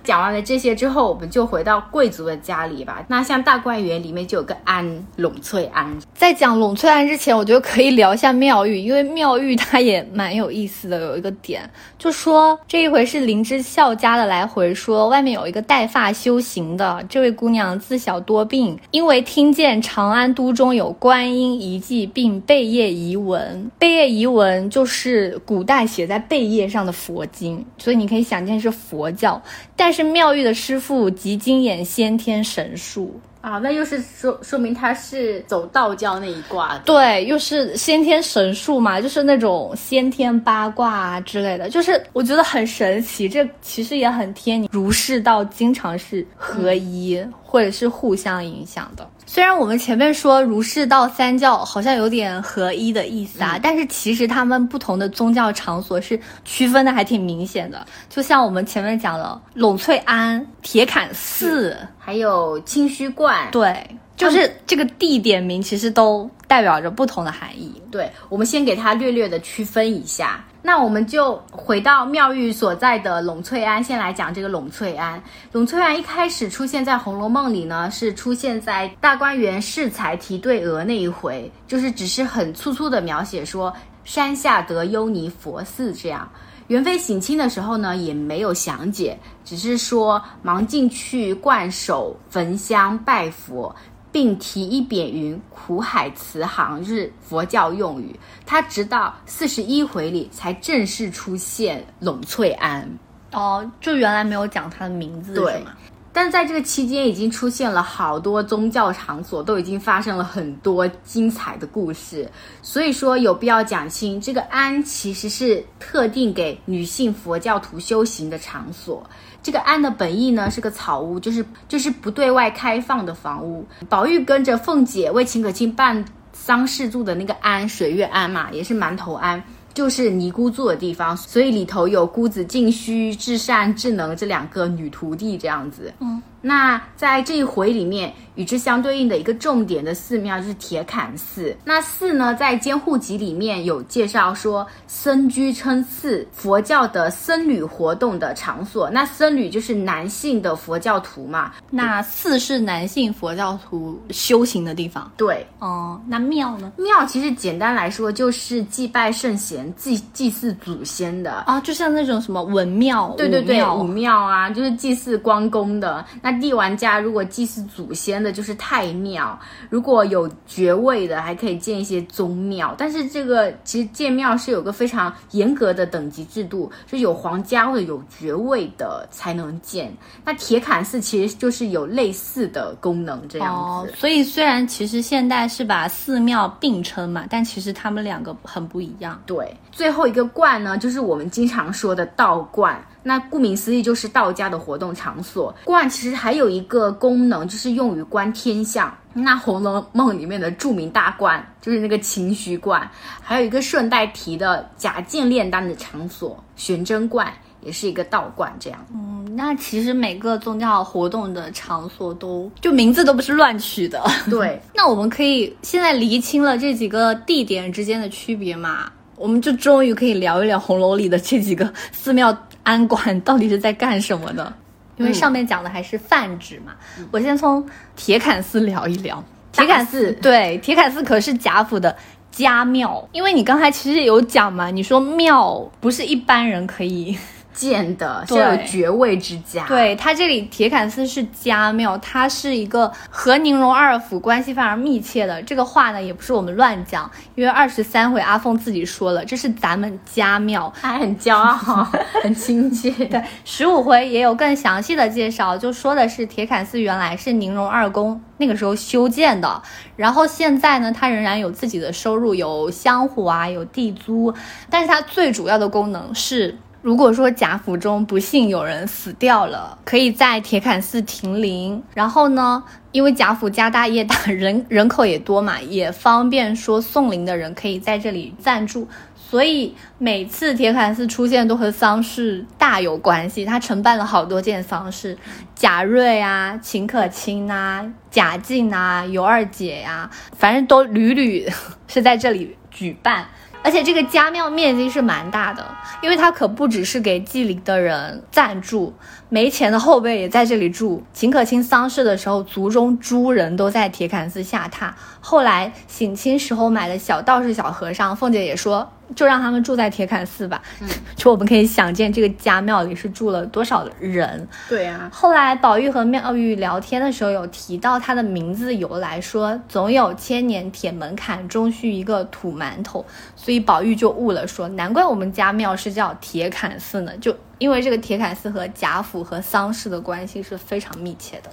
[0.03, 3.05] 讲完了这些之后，我们就回到贵族的家里吧。
[3.09, 4.85] 那像大观园里面就有个安
[5.19, 11.03] 栊翠庵，在讲栊翠庵之前，我觉得可以聊一下妙玉，因为妙玉它也蛮有意思的。
[11.03, 23.71] 有一个点，就说这一回是林之孝家的来回说，外面有一个带发修行的这位姑娘，自小多病，因为听见长安都中有观音遗迹，并贝叶遗文。
[23.79, 29.43] 贝叶遗文就是古代写在贝叶上的佛经，所以你可以想见是佛教。
[29.77, 33.21] 但是妙玉的师傅集精演先天神术。
[33.43, 43.29] 啊，那又是说说明他是走道教那一卦，对，又是先天神术嘛，就是那种先天八卦啊之类的，就是我觉得很神奇。
[43.29, 49.05] 这其实也很贴你儒释道经常是合一，或者是互相影响的。
[49.25, 57.87] 虽然我们前面说儒释道三教好像有点合一的意思啊，但是其实他们不同的宗教场所是区分的还挺明显的。
[58.11, 67.81] 就像我们前面讲的栊翠庵、铁槛寺，还有清虚观，对，就是这个地点名其实都代表着不同的含义。
[67.91, 70.45] 对，我们先给它略略的区分一下。
[70.65, 75.21] 那我们就回到妙玉所在的栊翠庵，先来讲这个栊翠庵。
[75.53, 86.31] 栊翠庵一开始出现在《红楼梦》里呢，是出现在大观园试才题对额那一回，就是只是很粗粗的描写说山下得幽尼佛寺这样。
[86.69, 93.75] 元妃省亲的时候呢，也没有详解，只是说忙进去灌手焚香拜佛。
[94.13, 98.15] 并提一匾云“苦海慈航”，就是佛教用语。
[98.47, 102.89] 他直到四十一回里才正式出现栊翠庵。
[103.33, 105.73] 哦，就原来没有讲他的名字，对吗？
[106.15, 112.31] 但是在这个期间，已经出现了好多宗教场所，都已经发生了很多精彩的故事。
[112.61, 119.03] 所以说，有必要讲清，这个庵其实是特定给女性佛教徒修行的场所。
[119.43, 123.67] 这个庵的本意呢是个草屋，就是就是不对外开放的房屋。
[123.89, 129.43] 宝玉跟着凤姐为秦可卿办丧事住的那个庵水月庵嘛，也是馒头庵，
[129.75, 135.93] 就是尼姑住的地方，所以里头有姑子静虚、至善、智能这两个女徒弟这样子。
[136.01, 136.23] 嗯。
[136.43, 141.57] 那在这一回里面，与之相对应的一个重点的寺庙就是铁槛寺。
[141.65, 148.91] 那寺呢，在监护集里面有介绍说，僧居称寺，佛教的僧侣活动的场所。
[148.91, 151.53] 那僧侣就是男性的佛教徒嘛。
[151.71, 155.13] 那寺是男性佛教徒修行的地方。
[155.17, 156.73] 对，哦，那庙呢？
[156.77, 166.32] 庙其实简单来说就是祭拜圣贤、祭祭祀祖先的啊，就像那种什么文庙，对对对，武庙啊，就是祭祀关公的那。
[166.41, 169.39] 帝王家如果祭祀祖先的，就是太庙；
[169.71, 172.75] 如果有爵位的，还可以建一些宗庙。
[172.77, 179.93] 但是这个其实建庙是有个非常严格的等级制度，就有皇家或者有爵位的才能建。
[180.25, 183.93] 那铁槛寺其实就是有类似的功能这样子。
[183.97, 189.21] 所以虽然其实现代是把寺庙并称嘛，但其实他们两个很不一样。
[189.27, 192.83] 对，最后一个观呢，就是我们经常说的道观。
[193.03, 195.55] 那顾名思义就是道家的活动场所。
[195.65, 198.95] 观其实还有一个功能，就是用于观天象。
[199.15, 208.51] 那《红楼梦》里面的著名大观就是那个清虚观，还有一个顺带提的假剑炼丹的场所玄真观，也是一个道观。
[208.59, 214.03] 这样，嗯，那其实每个宗教活动的场所都就名字都不是乱取的。
[214.31, 218.91] 对， 那我们可以现在厘清了这几个地点之间的区别嘛？
[219.17, 222.35] 我们就终于可以聊一聊红楼里的这几个寺庙。
[222.63, 224.53] 安管到底是在干什么的？
[224.97, 226.73] 因为上面讲的还是泛指嘛。
[227.11, 229.23] 我先从铁槛寺聊一聊。
[229.51, 231.97] 铁槛寺对，铁槛寺可是贾府的
[232.31, 233.09] 家庙。
[233.13, 237.17] 因为你刚才其实有讲嘛，你说庙不是一般人可以。
[237.53, 245.43] 建的是有爵位之家，对它这里铁槛寺是家庙，它是一个和宁荣二府关系非常密切的。
[245.43, 251.87] 这个话呢也不是我们乱讲，因为二十三回阿凤自己说了，这是咱们家庙，还很骄傲，
[252.23, 252.91] 很亲切。
[253.07, 259.63] 对，十五回也有更详细的介绍，就说的是铁槛寺原来是宁荣二公那个时候修建的，
[259.97, 264.35] 然后现在呢，它仍然有自己的收入，有香火啊，有地租，
[264.71, 266.59] 但是它最主要的功能是。
[266.83, 271.81] 如果说贾府中不幸有人死掉了，可以在铁槛寺停灵。
[271.95, 278.89] 然后呢，因为贾府家大业大，人人口也多嘛，也方便说送灵的人可以在这里暂住。
[279.15, 283.45] 所以每次铁槛寺出现都和丧事大有关系。
[283.45, 285.17] 他承办了好多件丧事，
[285.55, 291.49] 贾瑞啊、秦可卿啊、贾静啊、尤二姐呀，反正都屡屡
[291.87, 293.29] 是在这里举办。
[293.65, 295.65] 而且这个家庙面积是蛮大的，
[296.03, 298.93] 因为它可不只是给祭灵的人暂住，
[299.33, 301.03] 没钱的后辈也在这里住。
[301.15, 304.91] 秦可卿丧事的时候，族中诸人都在铁槛寺下榻。
[305.23, 308.93] 后来省亲时候买的小道士、小和尚，凤姐也说。
[309.15, 310.63] 就让他们住在铁槛寺吧。
[310.81, 314.49] 嗯，就我们可以想见，这个家庙里是住了多少人。
[314.71, 315.11] 对啊。
[315.13, 323.05] 后来宝玉和妙玉聊天的时候，有提到他的名字由来，说总有千年铁门槛，终须一个土馒头。
[323.37, 331.51] 所以宝玉就悟了，说难怪我们家庙是叫铁槛寺呢，就因为这个铁槛寺和贾府和丧事的关系是非常密切的。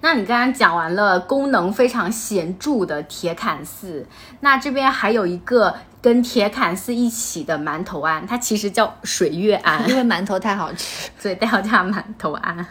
[0.00, 4.06] 那你刚刚讲完了功能非常显著的铁槛寺，
[4.40, 5.74] 那这边还有一个。
[6.02, 12.66] 跟铁槛寺一起的馒头庵，它其实叫水月庵，因为馒头太好吃， 所以叫它馒头庵。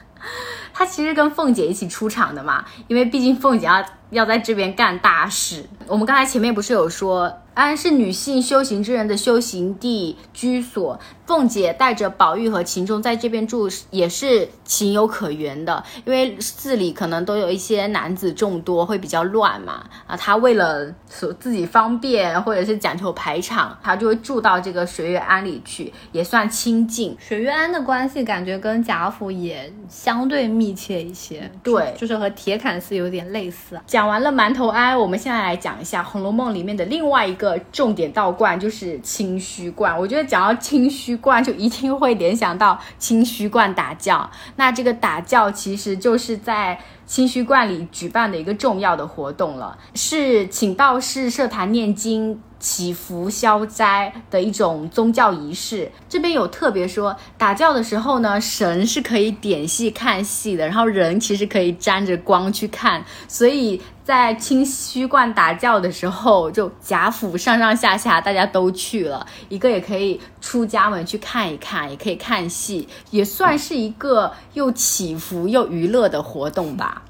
[0.74, 5.64] 它其实跟凤姐一起出场的嘛，因为毕竟凤姐要要在这边干大事。
[5.86, 7.32] 我们刚才前面不是有说。
[7.60, 19.84] 安是女性修行之人的修行地居所，凤姐带着宝玉和秦钟在这边住也是情有可原的，因为寺里可能都有一些男子众多，会比较乱嘛。
[20.08, 27.18] 啊，她为了所自己方便，或者是讲求排场，她就会住到这个水月庵里去，也算清静。
[27.20, 33.78] 水月庵的关系感觉跟贾府也相对密切一些，对，就是和铁槛寺有点类似。
[33.86, 37.49] 讲完了馒头庵，我们现在来讲一下《红楼梦》里面的另外一个。
[37.72, 44.30] 重点道观就是清虚观，我觉得讲到清虚观就一定会联想到清虚观打教。
[44.58, 52.42] 那这个打教其实就是在清虚观里举办的一个重要的活动了，是请道士设坛念经。
[52.60, 77.04] 祈福消灾的一种宗教仪式，这边有特别说，打教的时候呢，神是可以点戏看戏的，然后人其实可以沾着光去看，所以在清虚观打教的时候，就贾府上上下下大家都去了，一个也可以出家门去看一看，也可以看戏，也算是一个又祈福又娱乐的活动吧，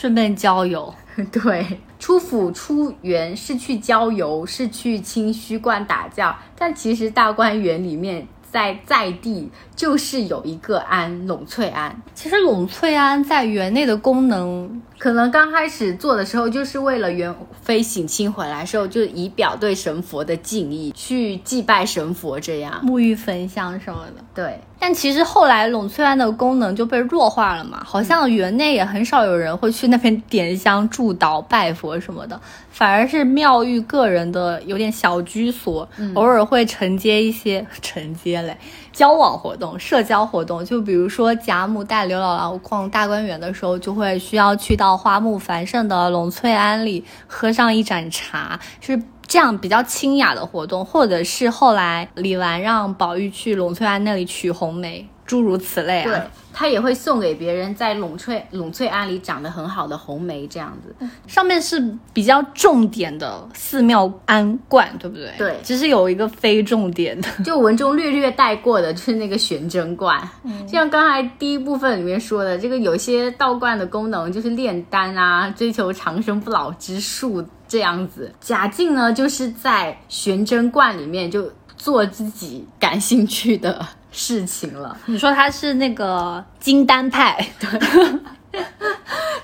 [0.00, 0.94] 顺便郊游。
[1.30, 8.26] 对，出府出园是去郊游，是去清虚观打教，但其实大观园里面。
[8.52, 24.22] 在在地就是有一个庵栊翠庵，其实栊翠庵在园内的功能，可能刚开始做的时候就是为了元妃省亲回来时候，就以表对神佛的敬意，去祭拜神佛这样，沐浴焚香什么的。
[24.34, 32.38] 对，但其实后来栊翠庵的功能就被弱化了嘛，好像园内也很少有人会去那边点香、祝祷、拜佛什么的。
[32.70, 38.54] 反而是妙玉个人的有点小居所，偶尔会承接一些 承接嘞
[38.92, 40.64] 交往活动、社交活动。
[40.64, 50.84] 就比如说贾母带刘姥姥逛大观园的时候，就会需要去到花木繁盛的龙翠庵里喝上一盏茶，是这样比较清雅的活动。
[50.84, 55.08] 或者是后来李纨让宝玉去龙翠庵那里取红梅。
[55.26, 56.20] 诸如此类啊，对
[56.52, 61.06] 他也会送给别人在栊翠栊翠庵里长得很好的红梅，这样子。
[61.26, 65.32] 上面是比较重点的寺庙庵观，对不对？
[65.38, 70.20] 对，只是有一个非重点的， 就文中略略带过的，就是那个玄真观。
[70.66, 78.32] 就像刚才第一部分里面说的，这个有些道观的功能就是炼丹啊，追求长生不老之术这样子。
[78.40, 83.86] 贾静呢，就是在玄真观里面就做自己感兴趣的。
[84.10, 88.60] 事情了，你说他是那个金丹派， 对，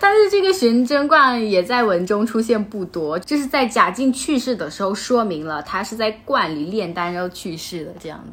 [0.00, 8.32] 但是这个玄真观也在文中出现不多，就是在贾静去世的时候说明了他是在观里炼丹然后去世的这样子。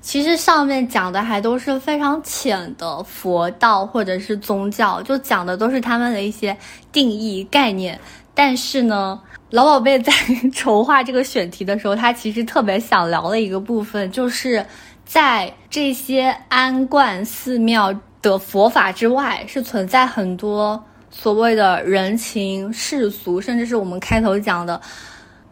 [0.00, 6.56] 其实上面讲的还都是非常浅的佛道或者是宗教，就讲的都是他们的一些
[6.90, 7.96] 定义概念。
[8.34, 9.20] 但是呢，
[9.50, 10.12] 老宝贝在
[10.52, 14.66] 筹划这个选题的时候，他其实特别想聊的一个部分就是。
[15.12, 24.80] 在这些安观寺庙的佛法之外，是存在很多所谓的人情世俗，甚至是我们开头讲的，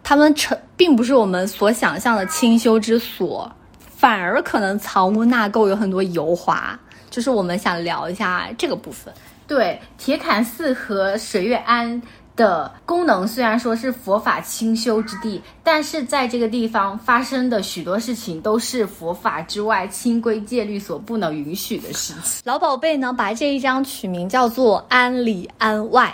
[0.02, 6.80] 他们成并不是我们所想象的清修之所，反而可能藏污纳垢，有很多油滑。
[7.10, 9.12] 就是我们想聊一下这个部分。
[9.46, 12.00] 对，铁槛寺和水月庵。
[12.40, 22.40] 的功能虽然说是佛法清修之地，但是在这个地方发生的许多事情都是佛法之外清规戒律所不能允许的事情。
[22.44, 26.10] 老宝贝呢，把这一章取名叫做“安里安外”。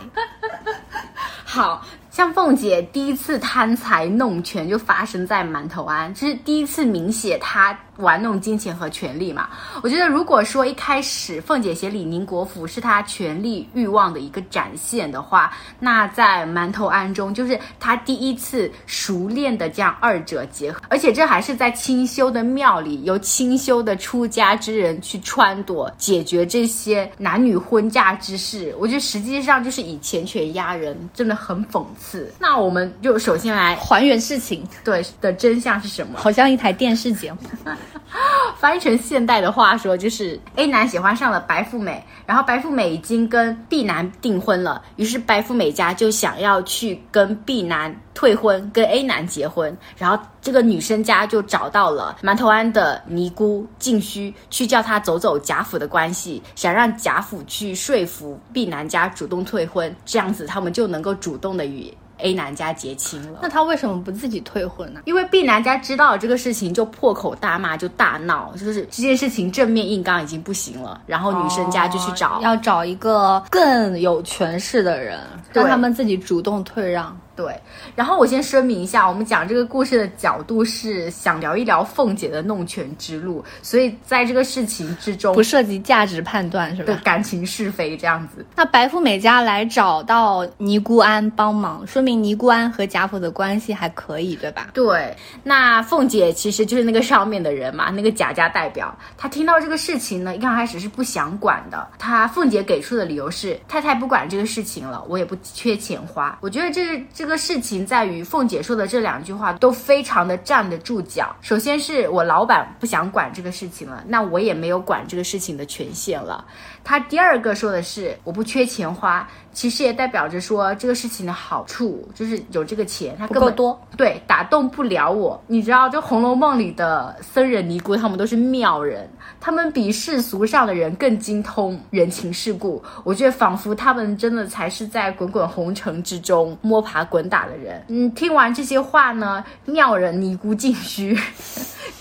[1.48, 9.48] 好像凤姐第一次贪财弄权就发生在馒头庵，这是第一次明写她玩弄金钱和权力嘛。
[9.82, 28.74] 我觉得如果说一开始凤姐写李宁国府是她权力欲望的一个展现的话，那在馒头庵中就是她第一次熟练的将二者结合，而且这还是在清修的庙里，由清修的出家之人去撺掇解决这些男女婚嫁之事。
[28.78, 32.32] 我觉得实际上就是以钱权压人，真的很讽刺。
[32.38, 36.18] 那我们就首先来还原事情，对的真相是什么？
[36.18, 37.38] 好像一台电视节目。
[38.58, 61.92] 翻译成现代的话说，就是 A 男喜欢上了白富美，然后白富美已经跟 B 男订婚了，于是白富美家就想要去跟 B 男退婚，跟 A 男结婚，然后这个女生家就找到了馒头庵的尼姑静虚，去叫他走走贾府的关系，想让贾府去说服 B 男家主动退婚，这样子他们就能够主动的与。
[62.18, 65.00] A 男家结亲了，那他为什么不自己退婚呢？
[65.04, 75.20] 因为 B 男家知道了这个事情，就破口大骂，就大闹，就是这件事情正面硬刚已经不行了，然后女生家就去找，要找一个更有权势的人，
[75.52, 77.16] 让他们自己主动退让。
[77.36, 77.54] 对，
[77.94, 86.98] 然后我先声明一下，我们讲这个故事的角度是想聊一聊凤姐的弄权之路，所以在这个事情之中不涉及价值判断，是吧？
[87.04, 88.44] 感情是非这样子。
[88.56, 94.68] 那白富美家来找到尼姑庵帮忙，说明尼姑庵和贾府的关系还可以，对吧？
[94.72, 95.14] 对。
[95.42, 98.96] 那凤姐其实就是那个上面的人嘛，那个贾家代表。
[99.18, 101.86] 她听到这个事情呢，一刚开始是不想管的。
[101.98, 106.38] 她凤姐给出的理由是：太太不管这个事情了，我也不缺钱花。
[106.40, 107.25] 我觉得这个这。
[107.26, 111.34] 这个事情在于凤姐说的这两句话都非常的站得住脚。
[111.40, 116.46] 首先是我老板不想管这个事情了，那我也没有管这个事情的权限了。
[116.84, 119.28] 他第二个说的是我不缺钱花。
[119.52, 125.42] 其实也代表着说这个事情的好处就是有这个钱，他不够多，对，打动不了我。
[125.46, 129.10] 你知道，就《红楼梦》里的僧人尼姑，他们都是妙人，
[129.46, 132.82] 他们比世俗上的人更精通人情世故。
[133.04, 137.80] 我觉得仿佛他们真的才是在滚滚红尘之中摸爬滚打的人。
[137.86, 141.16] 嗯，听完这些话呢，妙人尼姑尽虚。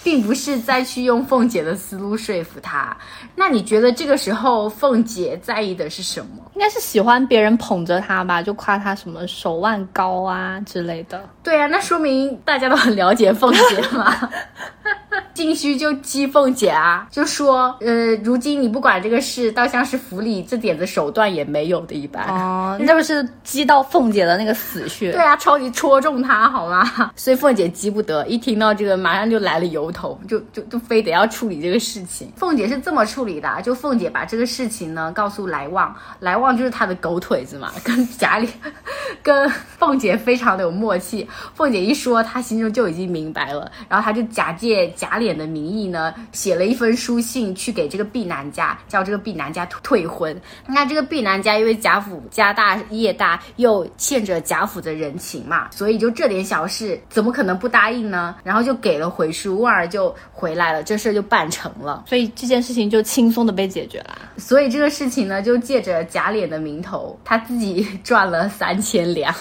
[0.04, 2.96] 并不是再去用凤姐的思路说服他，
[3.36, 6.44] 那你觉得这个时候凤姐在意的是什么？
[6.54, 11.28] 应该是喜欢别人捧着她吧，就夸她什么手腕高啊之类的。
[11.44, 14.30] 对啊，那说明大家都很了解凤姐嘛。
[15.34, 22.26] 静虚就激凤姐啊，就说，呃，如今你不管这个事，倒像是府里这点子手段也没有的一般。
[22.28, 25.12] 哦， 你这不是激到凤姐的那个死穴？
[25.14, 27.12] 对啊，超级戳中她，好吗？
[27.16, 32.32] 所以凤姐急不得，一听到这个，马上就来了由头，就就就非得要处理这个事情。
[32.38, 38.48] 凤姐是这么处理的，就凤姐把这个事情呢告诉来旺，来旺就是她的狗腿子嘛，跟贾里，
[39.22, 41.28] 跟凤姐非常的有默契。
[41.54, 45.26] 凤姐一说，她心中就已经明白了，然后她就假借贾琏。
[45.26, 50.40] 脸的名义呢，写了一封书信去给这个毕南家，叫这个毕南家退婚。
[50.68, 58.36] 那这个毕南家因为贾府家大业大，又欠着贾府的人情嘛，所以就这点小事怎么可能不答应呢？
[58.44, 62.04] 然后就给了回书，旺儿就回来了，这事就办成了。
[62.06, 64.16] 所以这件事情就轻松的被解决了。
[64.38, 69.34] 所以这个事情呢，就借着贾琏的名头，他自己 赚了三千两。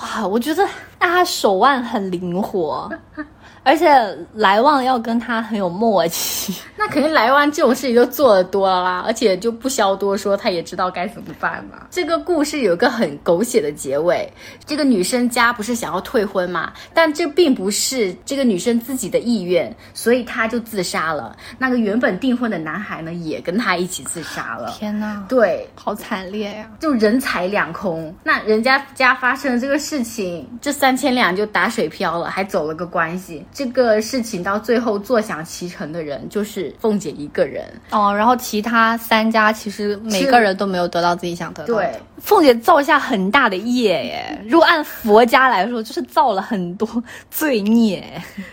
[0.00, 0.66] 哇，我觉得
[0.98, 2.90] 那他手腕很灵活。
[3.64, 3.88] 而且
[4.34, 11.86] 来旺要跟他很有默契， 那肯定来旺这种事情就做的多了啦，而且就不消多说，他也知道该怎么办嘛。
[11.90, 14.30] 这个故事有一个很狗血的结尾，
[14.66, 21.36] 这个女生家不是想要退婚嘛，但这并不是这个女生自己的意愿，所以她就自杀了。
[21.58, 24.74] 那个原本订婚的男孩呢，也跟她一起自杀了。
[24.76, 28.12] 天哪，对，好惨烈呀，就人财两空。
[28.24, 33.46] 那人家家发生了这个事情，这三千两就打水漂了，还走了个关系。
[33.54, 41.74] 这个事情到最后坐享其成的人就是凤姐一个人哦，然后其他三家其实每个人都没有得到自己想得到。
[41.74, 46.88] 对，凤姐造下很大的业耶，如果按佛家来说，就是造了很多
[47.30, 48.02] 罪孽。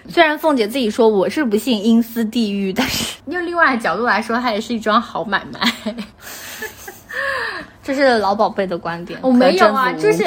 [0.09, 5.95] 虽然凤姐自己说我是不信阴司地狱，但是用另外的角度来说，它也是一桩好买卖。
[7.81, 10.25] 这是老宝贝的观点，我没有啊，就是。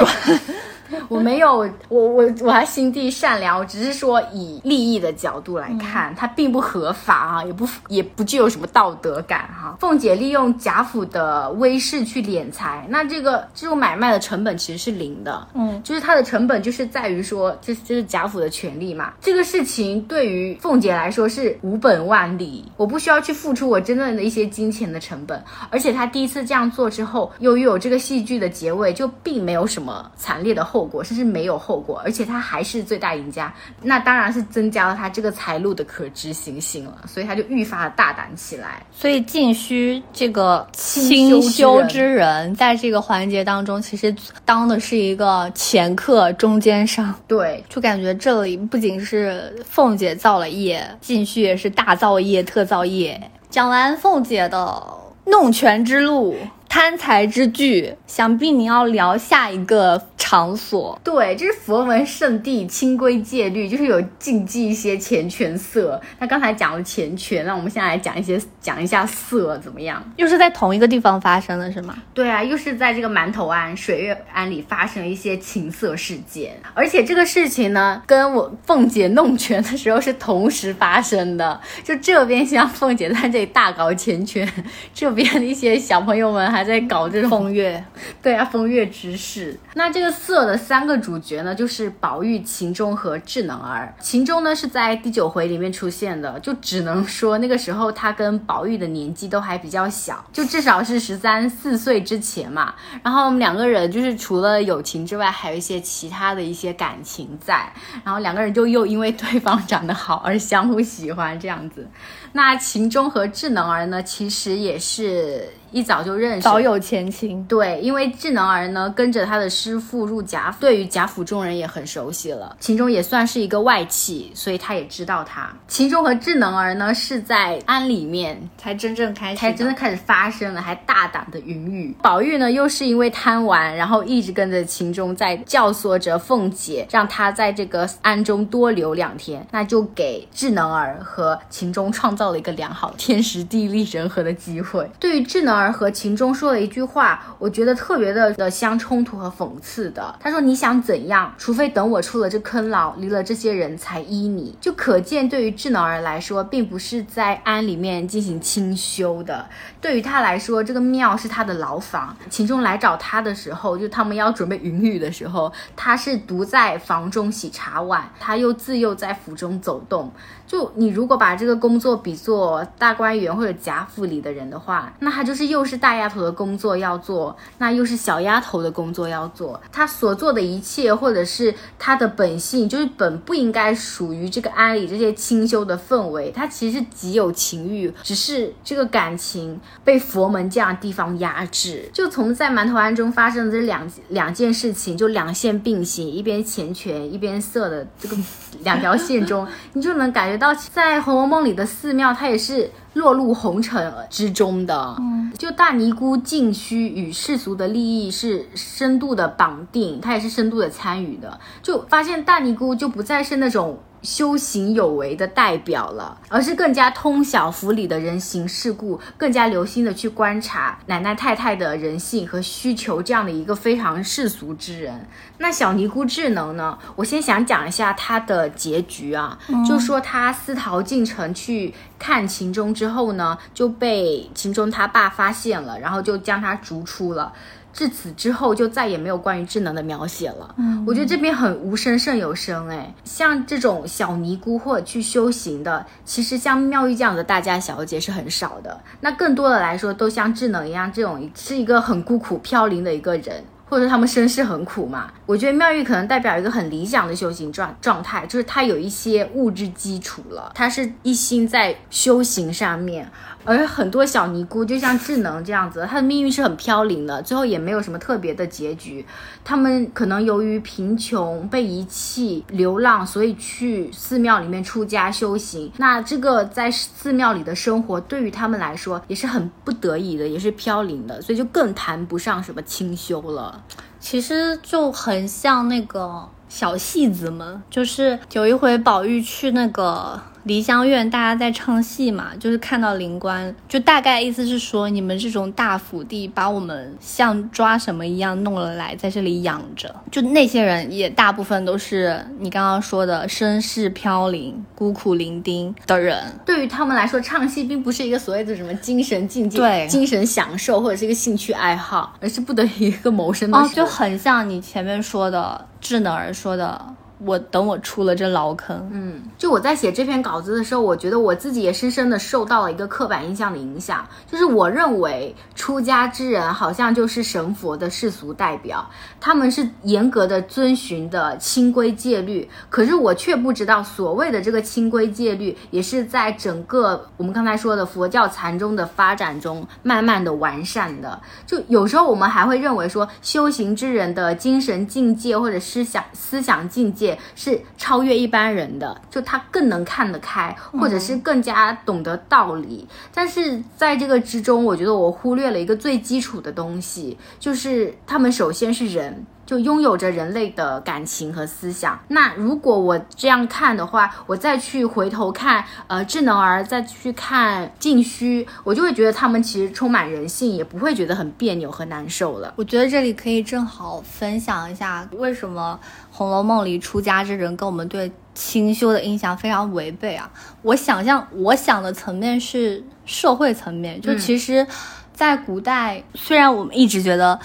[1.09, 9.77] 我没有，我我我还心地善良，我只是说以利益的角度来看，它并不合法啊，也不也不具有什么道德感哈。
[9.79, 19.13] 凤姐利用贾府的威势去敛财，那这个这种买卖的成本其实是零的，嗯，就是它的成本就是在于说，这这是贾府的权利嘛。
[19.21, 30.83] 这个事情对于凤姐来说是无本万利，我不需要去付出我真正的一些金钱的成本，而且她第一次这样做之后，由于有这个戏剧的结尾，就并没有什么惨烈的后。
[30.83, 38.85] 果，甚至没有后果，而且他还是最大赢家，那当然是增加了他这个财路的可执行性了，所以他就愈发的大胆起来。
[38.91, 44.13] 所以晋虚这个清修之人，在这个环节当中，其实
[44.43, 47.15] 当的是一个前客、中间商。
[47.27, 53.19] 对，就感觉这里不仅是凤姐造了业，晋虚也是大造业、特造业。
[53.49, 54.83] 讲完凤姐的
[55.25, 56.35] 弄权之路。
[56.73, 60.99] 贪财之具，想必你要聊下一个场所。
[61.03, 66.01] 对，这是佛门圣地，清规戒律，就是有禁忌一些钱权色。
[66.17, 70.03] 那刚才讲了钱权，那我们现在来讲一些，讲一下色怎么样？
[70.15, 71.95] 又是在同一个地方发生的是吗？
[72.11, 81.61] 对啊，又是在这个馒头庵、水月庵里发生了一些情色事件，而且这个事情呢，跟我凤姐弄权的时候是同时发生的。
[81.85, 84.51] 就这边像凤姐在这里大搞钱权，
[84.91, 86.62] 这边的一些小朋友们还。
[86.63, 87.83] 在搞这种风月，
[88.21, 89.57] 对啊，风月之事。
[89.73, 93.93] 那这个色的三个主角呢，就是宝玉、秦钟和智能儿。
[93.99, 102.73] 秦钟呢是在第九回里面出现的，就只能说那个时候他跟宝玉的年纪都还比较小，就至少是十三四岁之前嘛。
[103.03, 107.71] 然后我们两个人就是除了友情之外，还有一些其他的一些感情在。
[108.03, 111.87] 然后两个人就又因为对方长得好而相互喜欢这样子。
[112.33, 115.47] 那秦钟和智能儿呢，其实也是。
[115.73, 117.43] 一早就认识，早有前情。
[117.45, 122.55] 对，因为智能儿呢跟着他的师傅入贾府，对于贾府中人也很熟悉了。
[122.59, 125.51] 秦钟也算是一个外戚，所以他也知道他。
[125.67, 131.95] 秦钟和智能儿呢是在庵里面才真正开始，才真的开始发生了，还大胆的云雨。
[132.03, 144.89] 宝玉呢又是因为贪玩，然后一直跟着秦钟在教唆着凤姐，让他在这个庵中多留两天，那就给智能儿和秦钟创造到了一个良好天时地利人和的机会。
[144.97, 145.73] 对于智能儿。
[145.73, 150.15] 和秦钟说了一句话，我觉得特别的的相冲突和讽刺的。
[150.19, 151.33] 他说：“你想怎样？
[151.35, 159.43] 除非等我出了这坑牢，离了这些人才依你。”就可见，对于智能儿来说，并不是在庵里面进行清修的。
[159.83, 162.15] 对于他来说，这个庙是他的牢房。
[162.29, 170.09] 秦钟来找他的时候，就他们要准备云雨的时候，他是独在房中洗茶碗，他又自幼在府中走动。
[170.45, 179.59] 就你如果把这个工作比作大观园或者贾府里的人的话，那他就是又是大丫头的工作要做，那又是小丫头的工作要做。
[179.71, 186.31] 他所做的一切，或者是他的本性，就是本不应该属于这个庵里这些清修的氛围。
[186.31, 191.89] 他其实极有情欲，只是这个感情被佛门这样地方压制。
[191.93, 198.17] 就从在馒头庵中发生的这两两件事情，就两线并行，一边钱权一边色的这个
[198.63, 200.53] 两条线中，你就能感觉到。
[200.73, 204.95] 在《红楼梦》里的寺庙，它也是落入红尘之中的。
[204.99, 211.39] 嗯，就大尼姑净虚与世俗的利益是深度的绑定，她也是深度的参与的。
[211.61, 213.77] 就发现大尼姑就不再是那种。
[214.03, 225.07] 修行有为的代表了，而是更加通晓府里的人情世故，更加留心的去观察奶奶太太的人性和需求，这样的一个非常世俗之人。
[225.37, 226.77] 那小尼姑智能呢？
[226.95, 237.31] 我先想讲一下她的结局啊，就说她私逃进城去看秦钟之后呢，就被秦钟他爸发现了，然后就将他逐出了。
[237.73, 240.53] 至此之后，就再也没有关于智能的描写了。
[240.57, 248.79] 嗯，我觉得这边很无声胜有声，哎，像这种小尼姑或者去修行的，其实像妙玉这样的大家小姐是很少的。
[249.01, 253.43] 那更多的来说，都像智能一样，这种是一个很孤苦飘零的一个人。
[253.65, 255.11] 或者他们身世很苦嘛？
[255.25, 263.09] 我觉得妙玉可能代表一个很理想的修行状状态，就是他有一些物质基础了，他是一心在修行上面。
[263.45, 269.05] 而很多小尼姑就像智能这样子，她的命运是很飘零的，最后也没有什么特别的结局。
[269.43, 275.71] 他们可能由于贫穷被遗弃、流浪，所以去寺庙里面出家修行。
[275.77, 283.61] 那这个在寺庙里的生活，对于他们来说也是很不得已的，也是飘零的，所以就更谈不上什么清修了。
[283.99, 290.21] 其实就很像那个小戏子们，就是有一回宝玉去那个。
[290.43, 299.93] 梨香院，大家在唱戏嘛，就是看到灵官，就大概意思是说，你们这种大府地把我们像抓什么一样弄了来，在这里养着。
[300.11, 306.21] 就那些人也大部分都是你刚刚说的身世飘零、孤苦伶仃的人。
[306.45, 313.57] 对于他们来说，唱戏并不是一个所谓的什么精神境界、对精神享受或者是一个兴趣爱好，而是不得已一个谋生的。
[313.57, 316.95] 哦，就很像你前面说的智能儿说的。
[317.25, 332.49] 我等我出了这牢坑，嗯，就我在写这篇稿子的时候，我觉得我自己也深深的受到了一个刻板印象的影响，就是我认为出家之人好像就是神佛的世俗代表，他们是严格的遵循的清规戒律。
[332.69, 341.21] 可是我却不知道，所谓的这个清规戒律，也是在整个我们刚才说的佛教禅宗的发展中，慢慢的完善的。
[341.45, 352.87] 就有时候我们还会认为说，修行之人的精神境界或者思想思想境界是超越一般人的，就他更能看得开，或者是更加懂得道理。
[353.13, 359.25] 但是在这个之中，我觉得我忽略了一个最基础的东西，就是他们首先是人。
[359.45, 361.99] 就拥有着人类的感情和思想。
[362.07, 372.53] 那如果我这样看的话，我再去回头看，呃，智能儿再去看静虚，我就会觉得他们其实充满人性，也不会觉得很别扭和难受了。
[372.55, 375.79] 我觉得这里可以正好分享一下，为什么
[376.09, 380.31] 《红楼梦》里出家之人跟我们对清修的印象非常违背啊？
[380.61, 384.65] 我想象，我想的层面是社会层面，就其实，
[385.13, 387.39] 在古代，虽然我们一直觉得。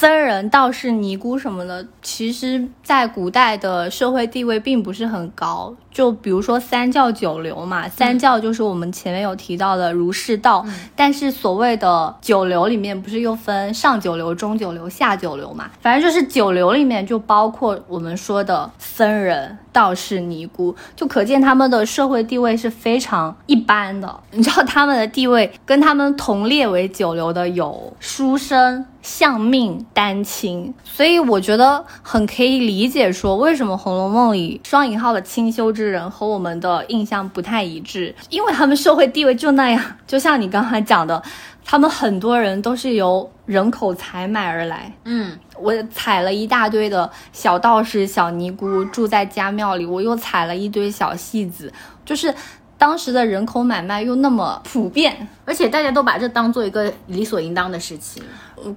[0.00, 5.74] 僧人、道士、尼姑什么的，其实，在古代的社会地位并不是很高。
[5.98, 15.68] 就比如说三教九流嘛，三教就是我们前面有提到的儒释道，但是所谓的九流里面不是又分上九流、中九流、下九流嘛？
[15.80, 24.20] 反正就是九流里面就包括我们说的僧人、道士、尼姑，就可见他们的社会地位是非常一般的。
[24.30, 28.86] 你知道他们的地位跟他们同列为九流的有书生。
[29.00, 39.82] 相命丹青，所以我觉得很可以理解，说为什么《红楼梦》里双引号的清修之人和我们的印象不太一致，因为他们社会地位就那样。
[40.06, 41.22] 就像你刚才讲的，
[41.64, 44.92] 他们很多人都是由人口采买而来。
[45.04, 51.72] 嗯，我采了一大堆的小道士、小尼姑住在家庙里，我又采了一堆小戏子，
[52.04, 52.34] 就是。
[52.78, 58.22] 当时的人口买卖又那么普遍，而且大家都把这当做一个理所应当的事情。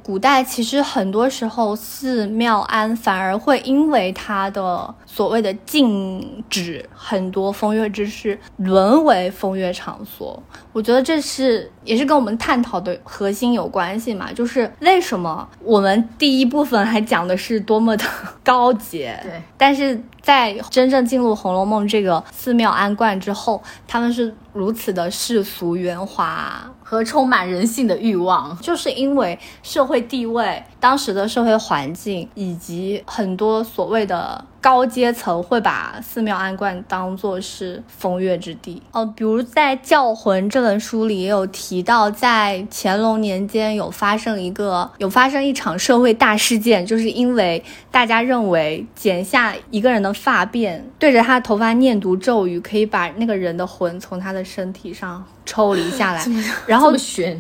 [0.03, 10.41] 古代其实很多时候寺庙庵反而会因为它的所谓的禁止很多风月之事，沦为风月场所。
[10.73, 18.05] 我觉得这是也是跟我们探讨的核心有关系嘛，就是为什么我们第一部分还讲的是多么的
[18.43, 26.71] 高洁，对，但是在真正进入《红楼梦》这个寺庙庵观之后，他们是如此的世俗圆滑。
[26.91, 34.43] 和充满人性的欲望，就是因为社会地位、当时的社会环境以及很多所谓的。
[34.61, 56.25] 高阶层会把寺庙庵观当做是风月之地哦，比如在《教魂》这本书里也有提到，在乾隆年间有发生一个有发生一场社会大事件，就是因为大家认为剪下一个人的发辫，对着他的头发念读咒语，可以把那个人的魂从他的身体上抽离下来，
[56.65, 57.37] 然后悬，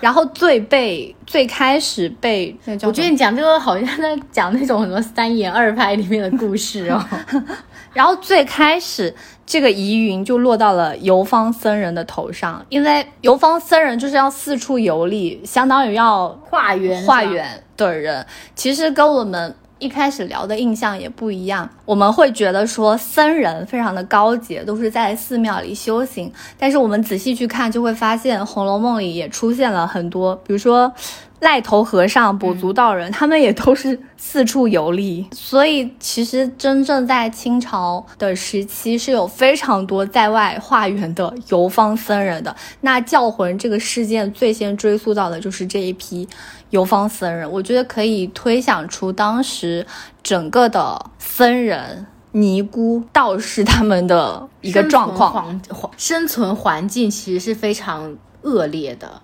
[0.00, 6.56] 然后最被最开始被，我觉得你讲这个好像在讲那种什么三言二拍里面的故。
[6.56, 7.02] 事哦，
[7.94, 9.14] 然后最开始
[9.46, 18.26] 这个疑云就落到了游方僧人的头上，因为游方僧人就是要四处游历，相当于要化缘化缘的人。
[18.54, 26.32] 其实跟我们一开始聊的印象也不一样，我们会觉得说僧人非常的高洁，都是在寺庙里修行。
[26.56, 30.92] 但是我们仔细去看，就会发现《红楼梦》里也出现了很多，比如说。
[31.40, 42.54] 赖头和尚、跛足道人，他们也都是四处游历，所以其实真正在清朝的时期是有非常多在外化缘的游方僧人的。
[42.82, 46.28] 那教魂这个事件最先追溯到的就是这一批
[46.70, 49.86] 游方僧人，我觉得可以推想出当时
[50.22, 55.32] 整个的僧人、尼姑、道士他们的一个状况，
[55.68, 59.20] 环生存环境其实是非常恶劣的。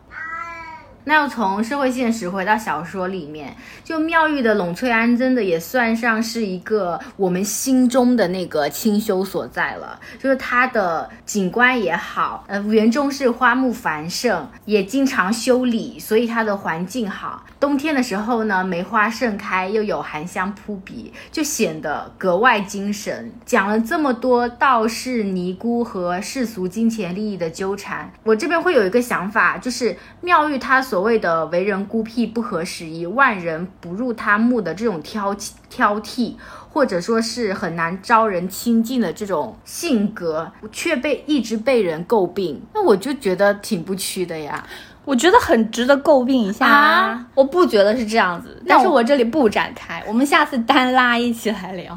[1.08, 3.54] 那要从社会现实回到小说里面，
[3.84, 10.00] 就妙玉的《栊翠庵》真的也算上是一个我们心中的那个清修所在了。
[10.18, 17.44] 就是它的景观也好，呃，园中是花木繁盛，也经常修理，所以它的环境好。
[17.60, 23.32] 冬天的时候呢，梅花盛开，又有寒香扑鼻，就显得格外精神。
[23.44, 30.95] 讲了这么多道士、尼姑和世俗金钱利益的纠缠，我这边会有一个想法，就是妙玉她所。
[30.96, 35.36] 所谓的为人孤僻、不合时宜、万人不入他目的这种挑
[35.68, 36.32] 挑剔，
[36.70, 44.64] 或者说是很难招人亲近的这种性格，却被一直被人诟病，那我就觉得挺不屈的呀。
[45.04, 47.26] 我觉得很值得诟病一下啊！
[47.34, 51.94] 我不觉得是这样子，但是我这里不展开，我们下次单拉一起来聊。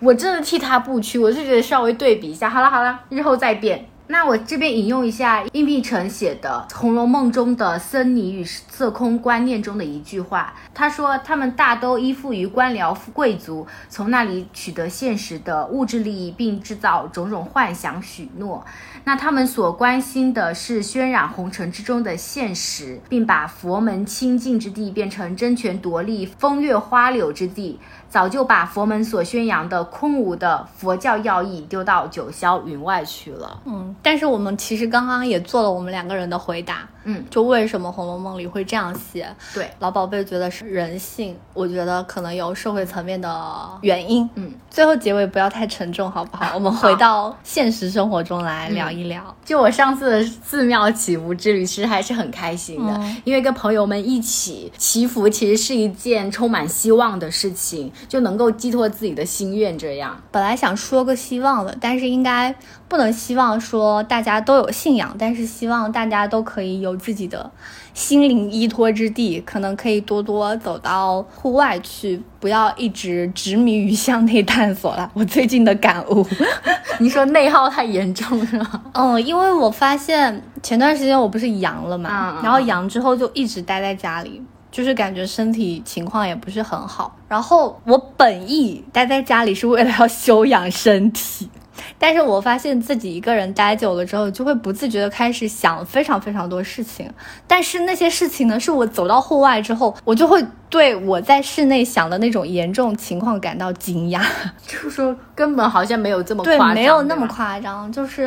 [0.00, 2.48] 我真的替他不屈，我是觉得稍微对比一下。
[2.48, 3.86] 好了好了，日后再变。
[4.12, 18.62] 那我这边引用一下殷碧城写的《红楼梦》中的僧尼与色空观念中的一句话，他说：“他们大都依附于官僚贵族，从那里取得现实的物质利益，并制造种种幻想许诺。
[19.04, 27.80] 那他们所关心的是渲染红尘之中的现实，并把佛门清净之地变成争权夺利、风月花柳之地。”
[28.12, 33.58] 早就把佛门所宣扬的空无的佛教要义丢到九霄云外去了。
[33.64, 36.86] 嗯，但是我们其实刚刚也做了我们两个人的回答。
[37.04, 39.34] 嗯，就为什么《红楼梦》里会这样写？
[39.54, 44.28] 对，老宝贝觉得是人性，我觉得可能有社会层面的原因。
[44.34, 46.54] 嗯，最后结尾不要太沉重，好不好？
[46.54, 49.34] 我们回到现实生活中来聊一聊。
[49.44, 59.76] 就我上次的寺庙祈福之旅，其实还是很开心的，因为跟朋友们一起祈福，其实是一件充满希望的事情，就能够寄托自己的心愿。
[59.76, 62.54] 这样，本来想说个希望的，但是应该
[62.86, 66.92] 不能希望说大家都有信仰，但是希望大家都可以有。
[66.92, 67.50] 有自己的
[67.94, 75.10] 心灵依托之地，可能可以多多走到户外去，不要一直执迷于向内探索了。
[75.14, 76.26] 我最近的感悟，
[76.98, 78.82] 你说内耗太严重是吗？
[78.94, 87.16] 嗯，因为我发现前段时间我不是阳了嘛，然后阳之后就一直待在家里，就是感觉身体情况也不是很好。
[87.28, 91.48] 然后我本意待在家里是为了要休养身体。
[91.98, 97.10] 但是我发现自己一个人待久了之后，就会不自觉的开始想非常非常多事情。
[97.46, 104.22] 但是那些事情呢，是我走到户外之后，我就会对我在室内想的那种严重情况感到惊讶。
[104.66, 107.90] 就是说，根本好像没有这么对，没有那么夸张。
[107.90, 108.26] 就是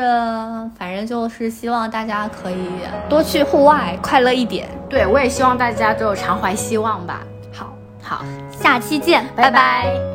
[0.77, 2.67] 反正就是希望大家可以
[3.09, 4.67] 多去户外，快乐一点。
[4.89, 7.21] 对我也希望大家都有常怀希望吧。
[7.53, 10.14] 好，好，下期见，拜拜。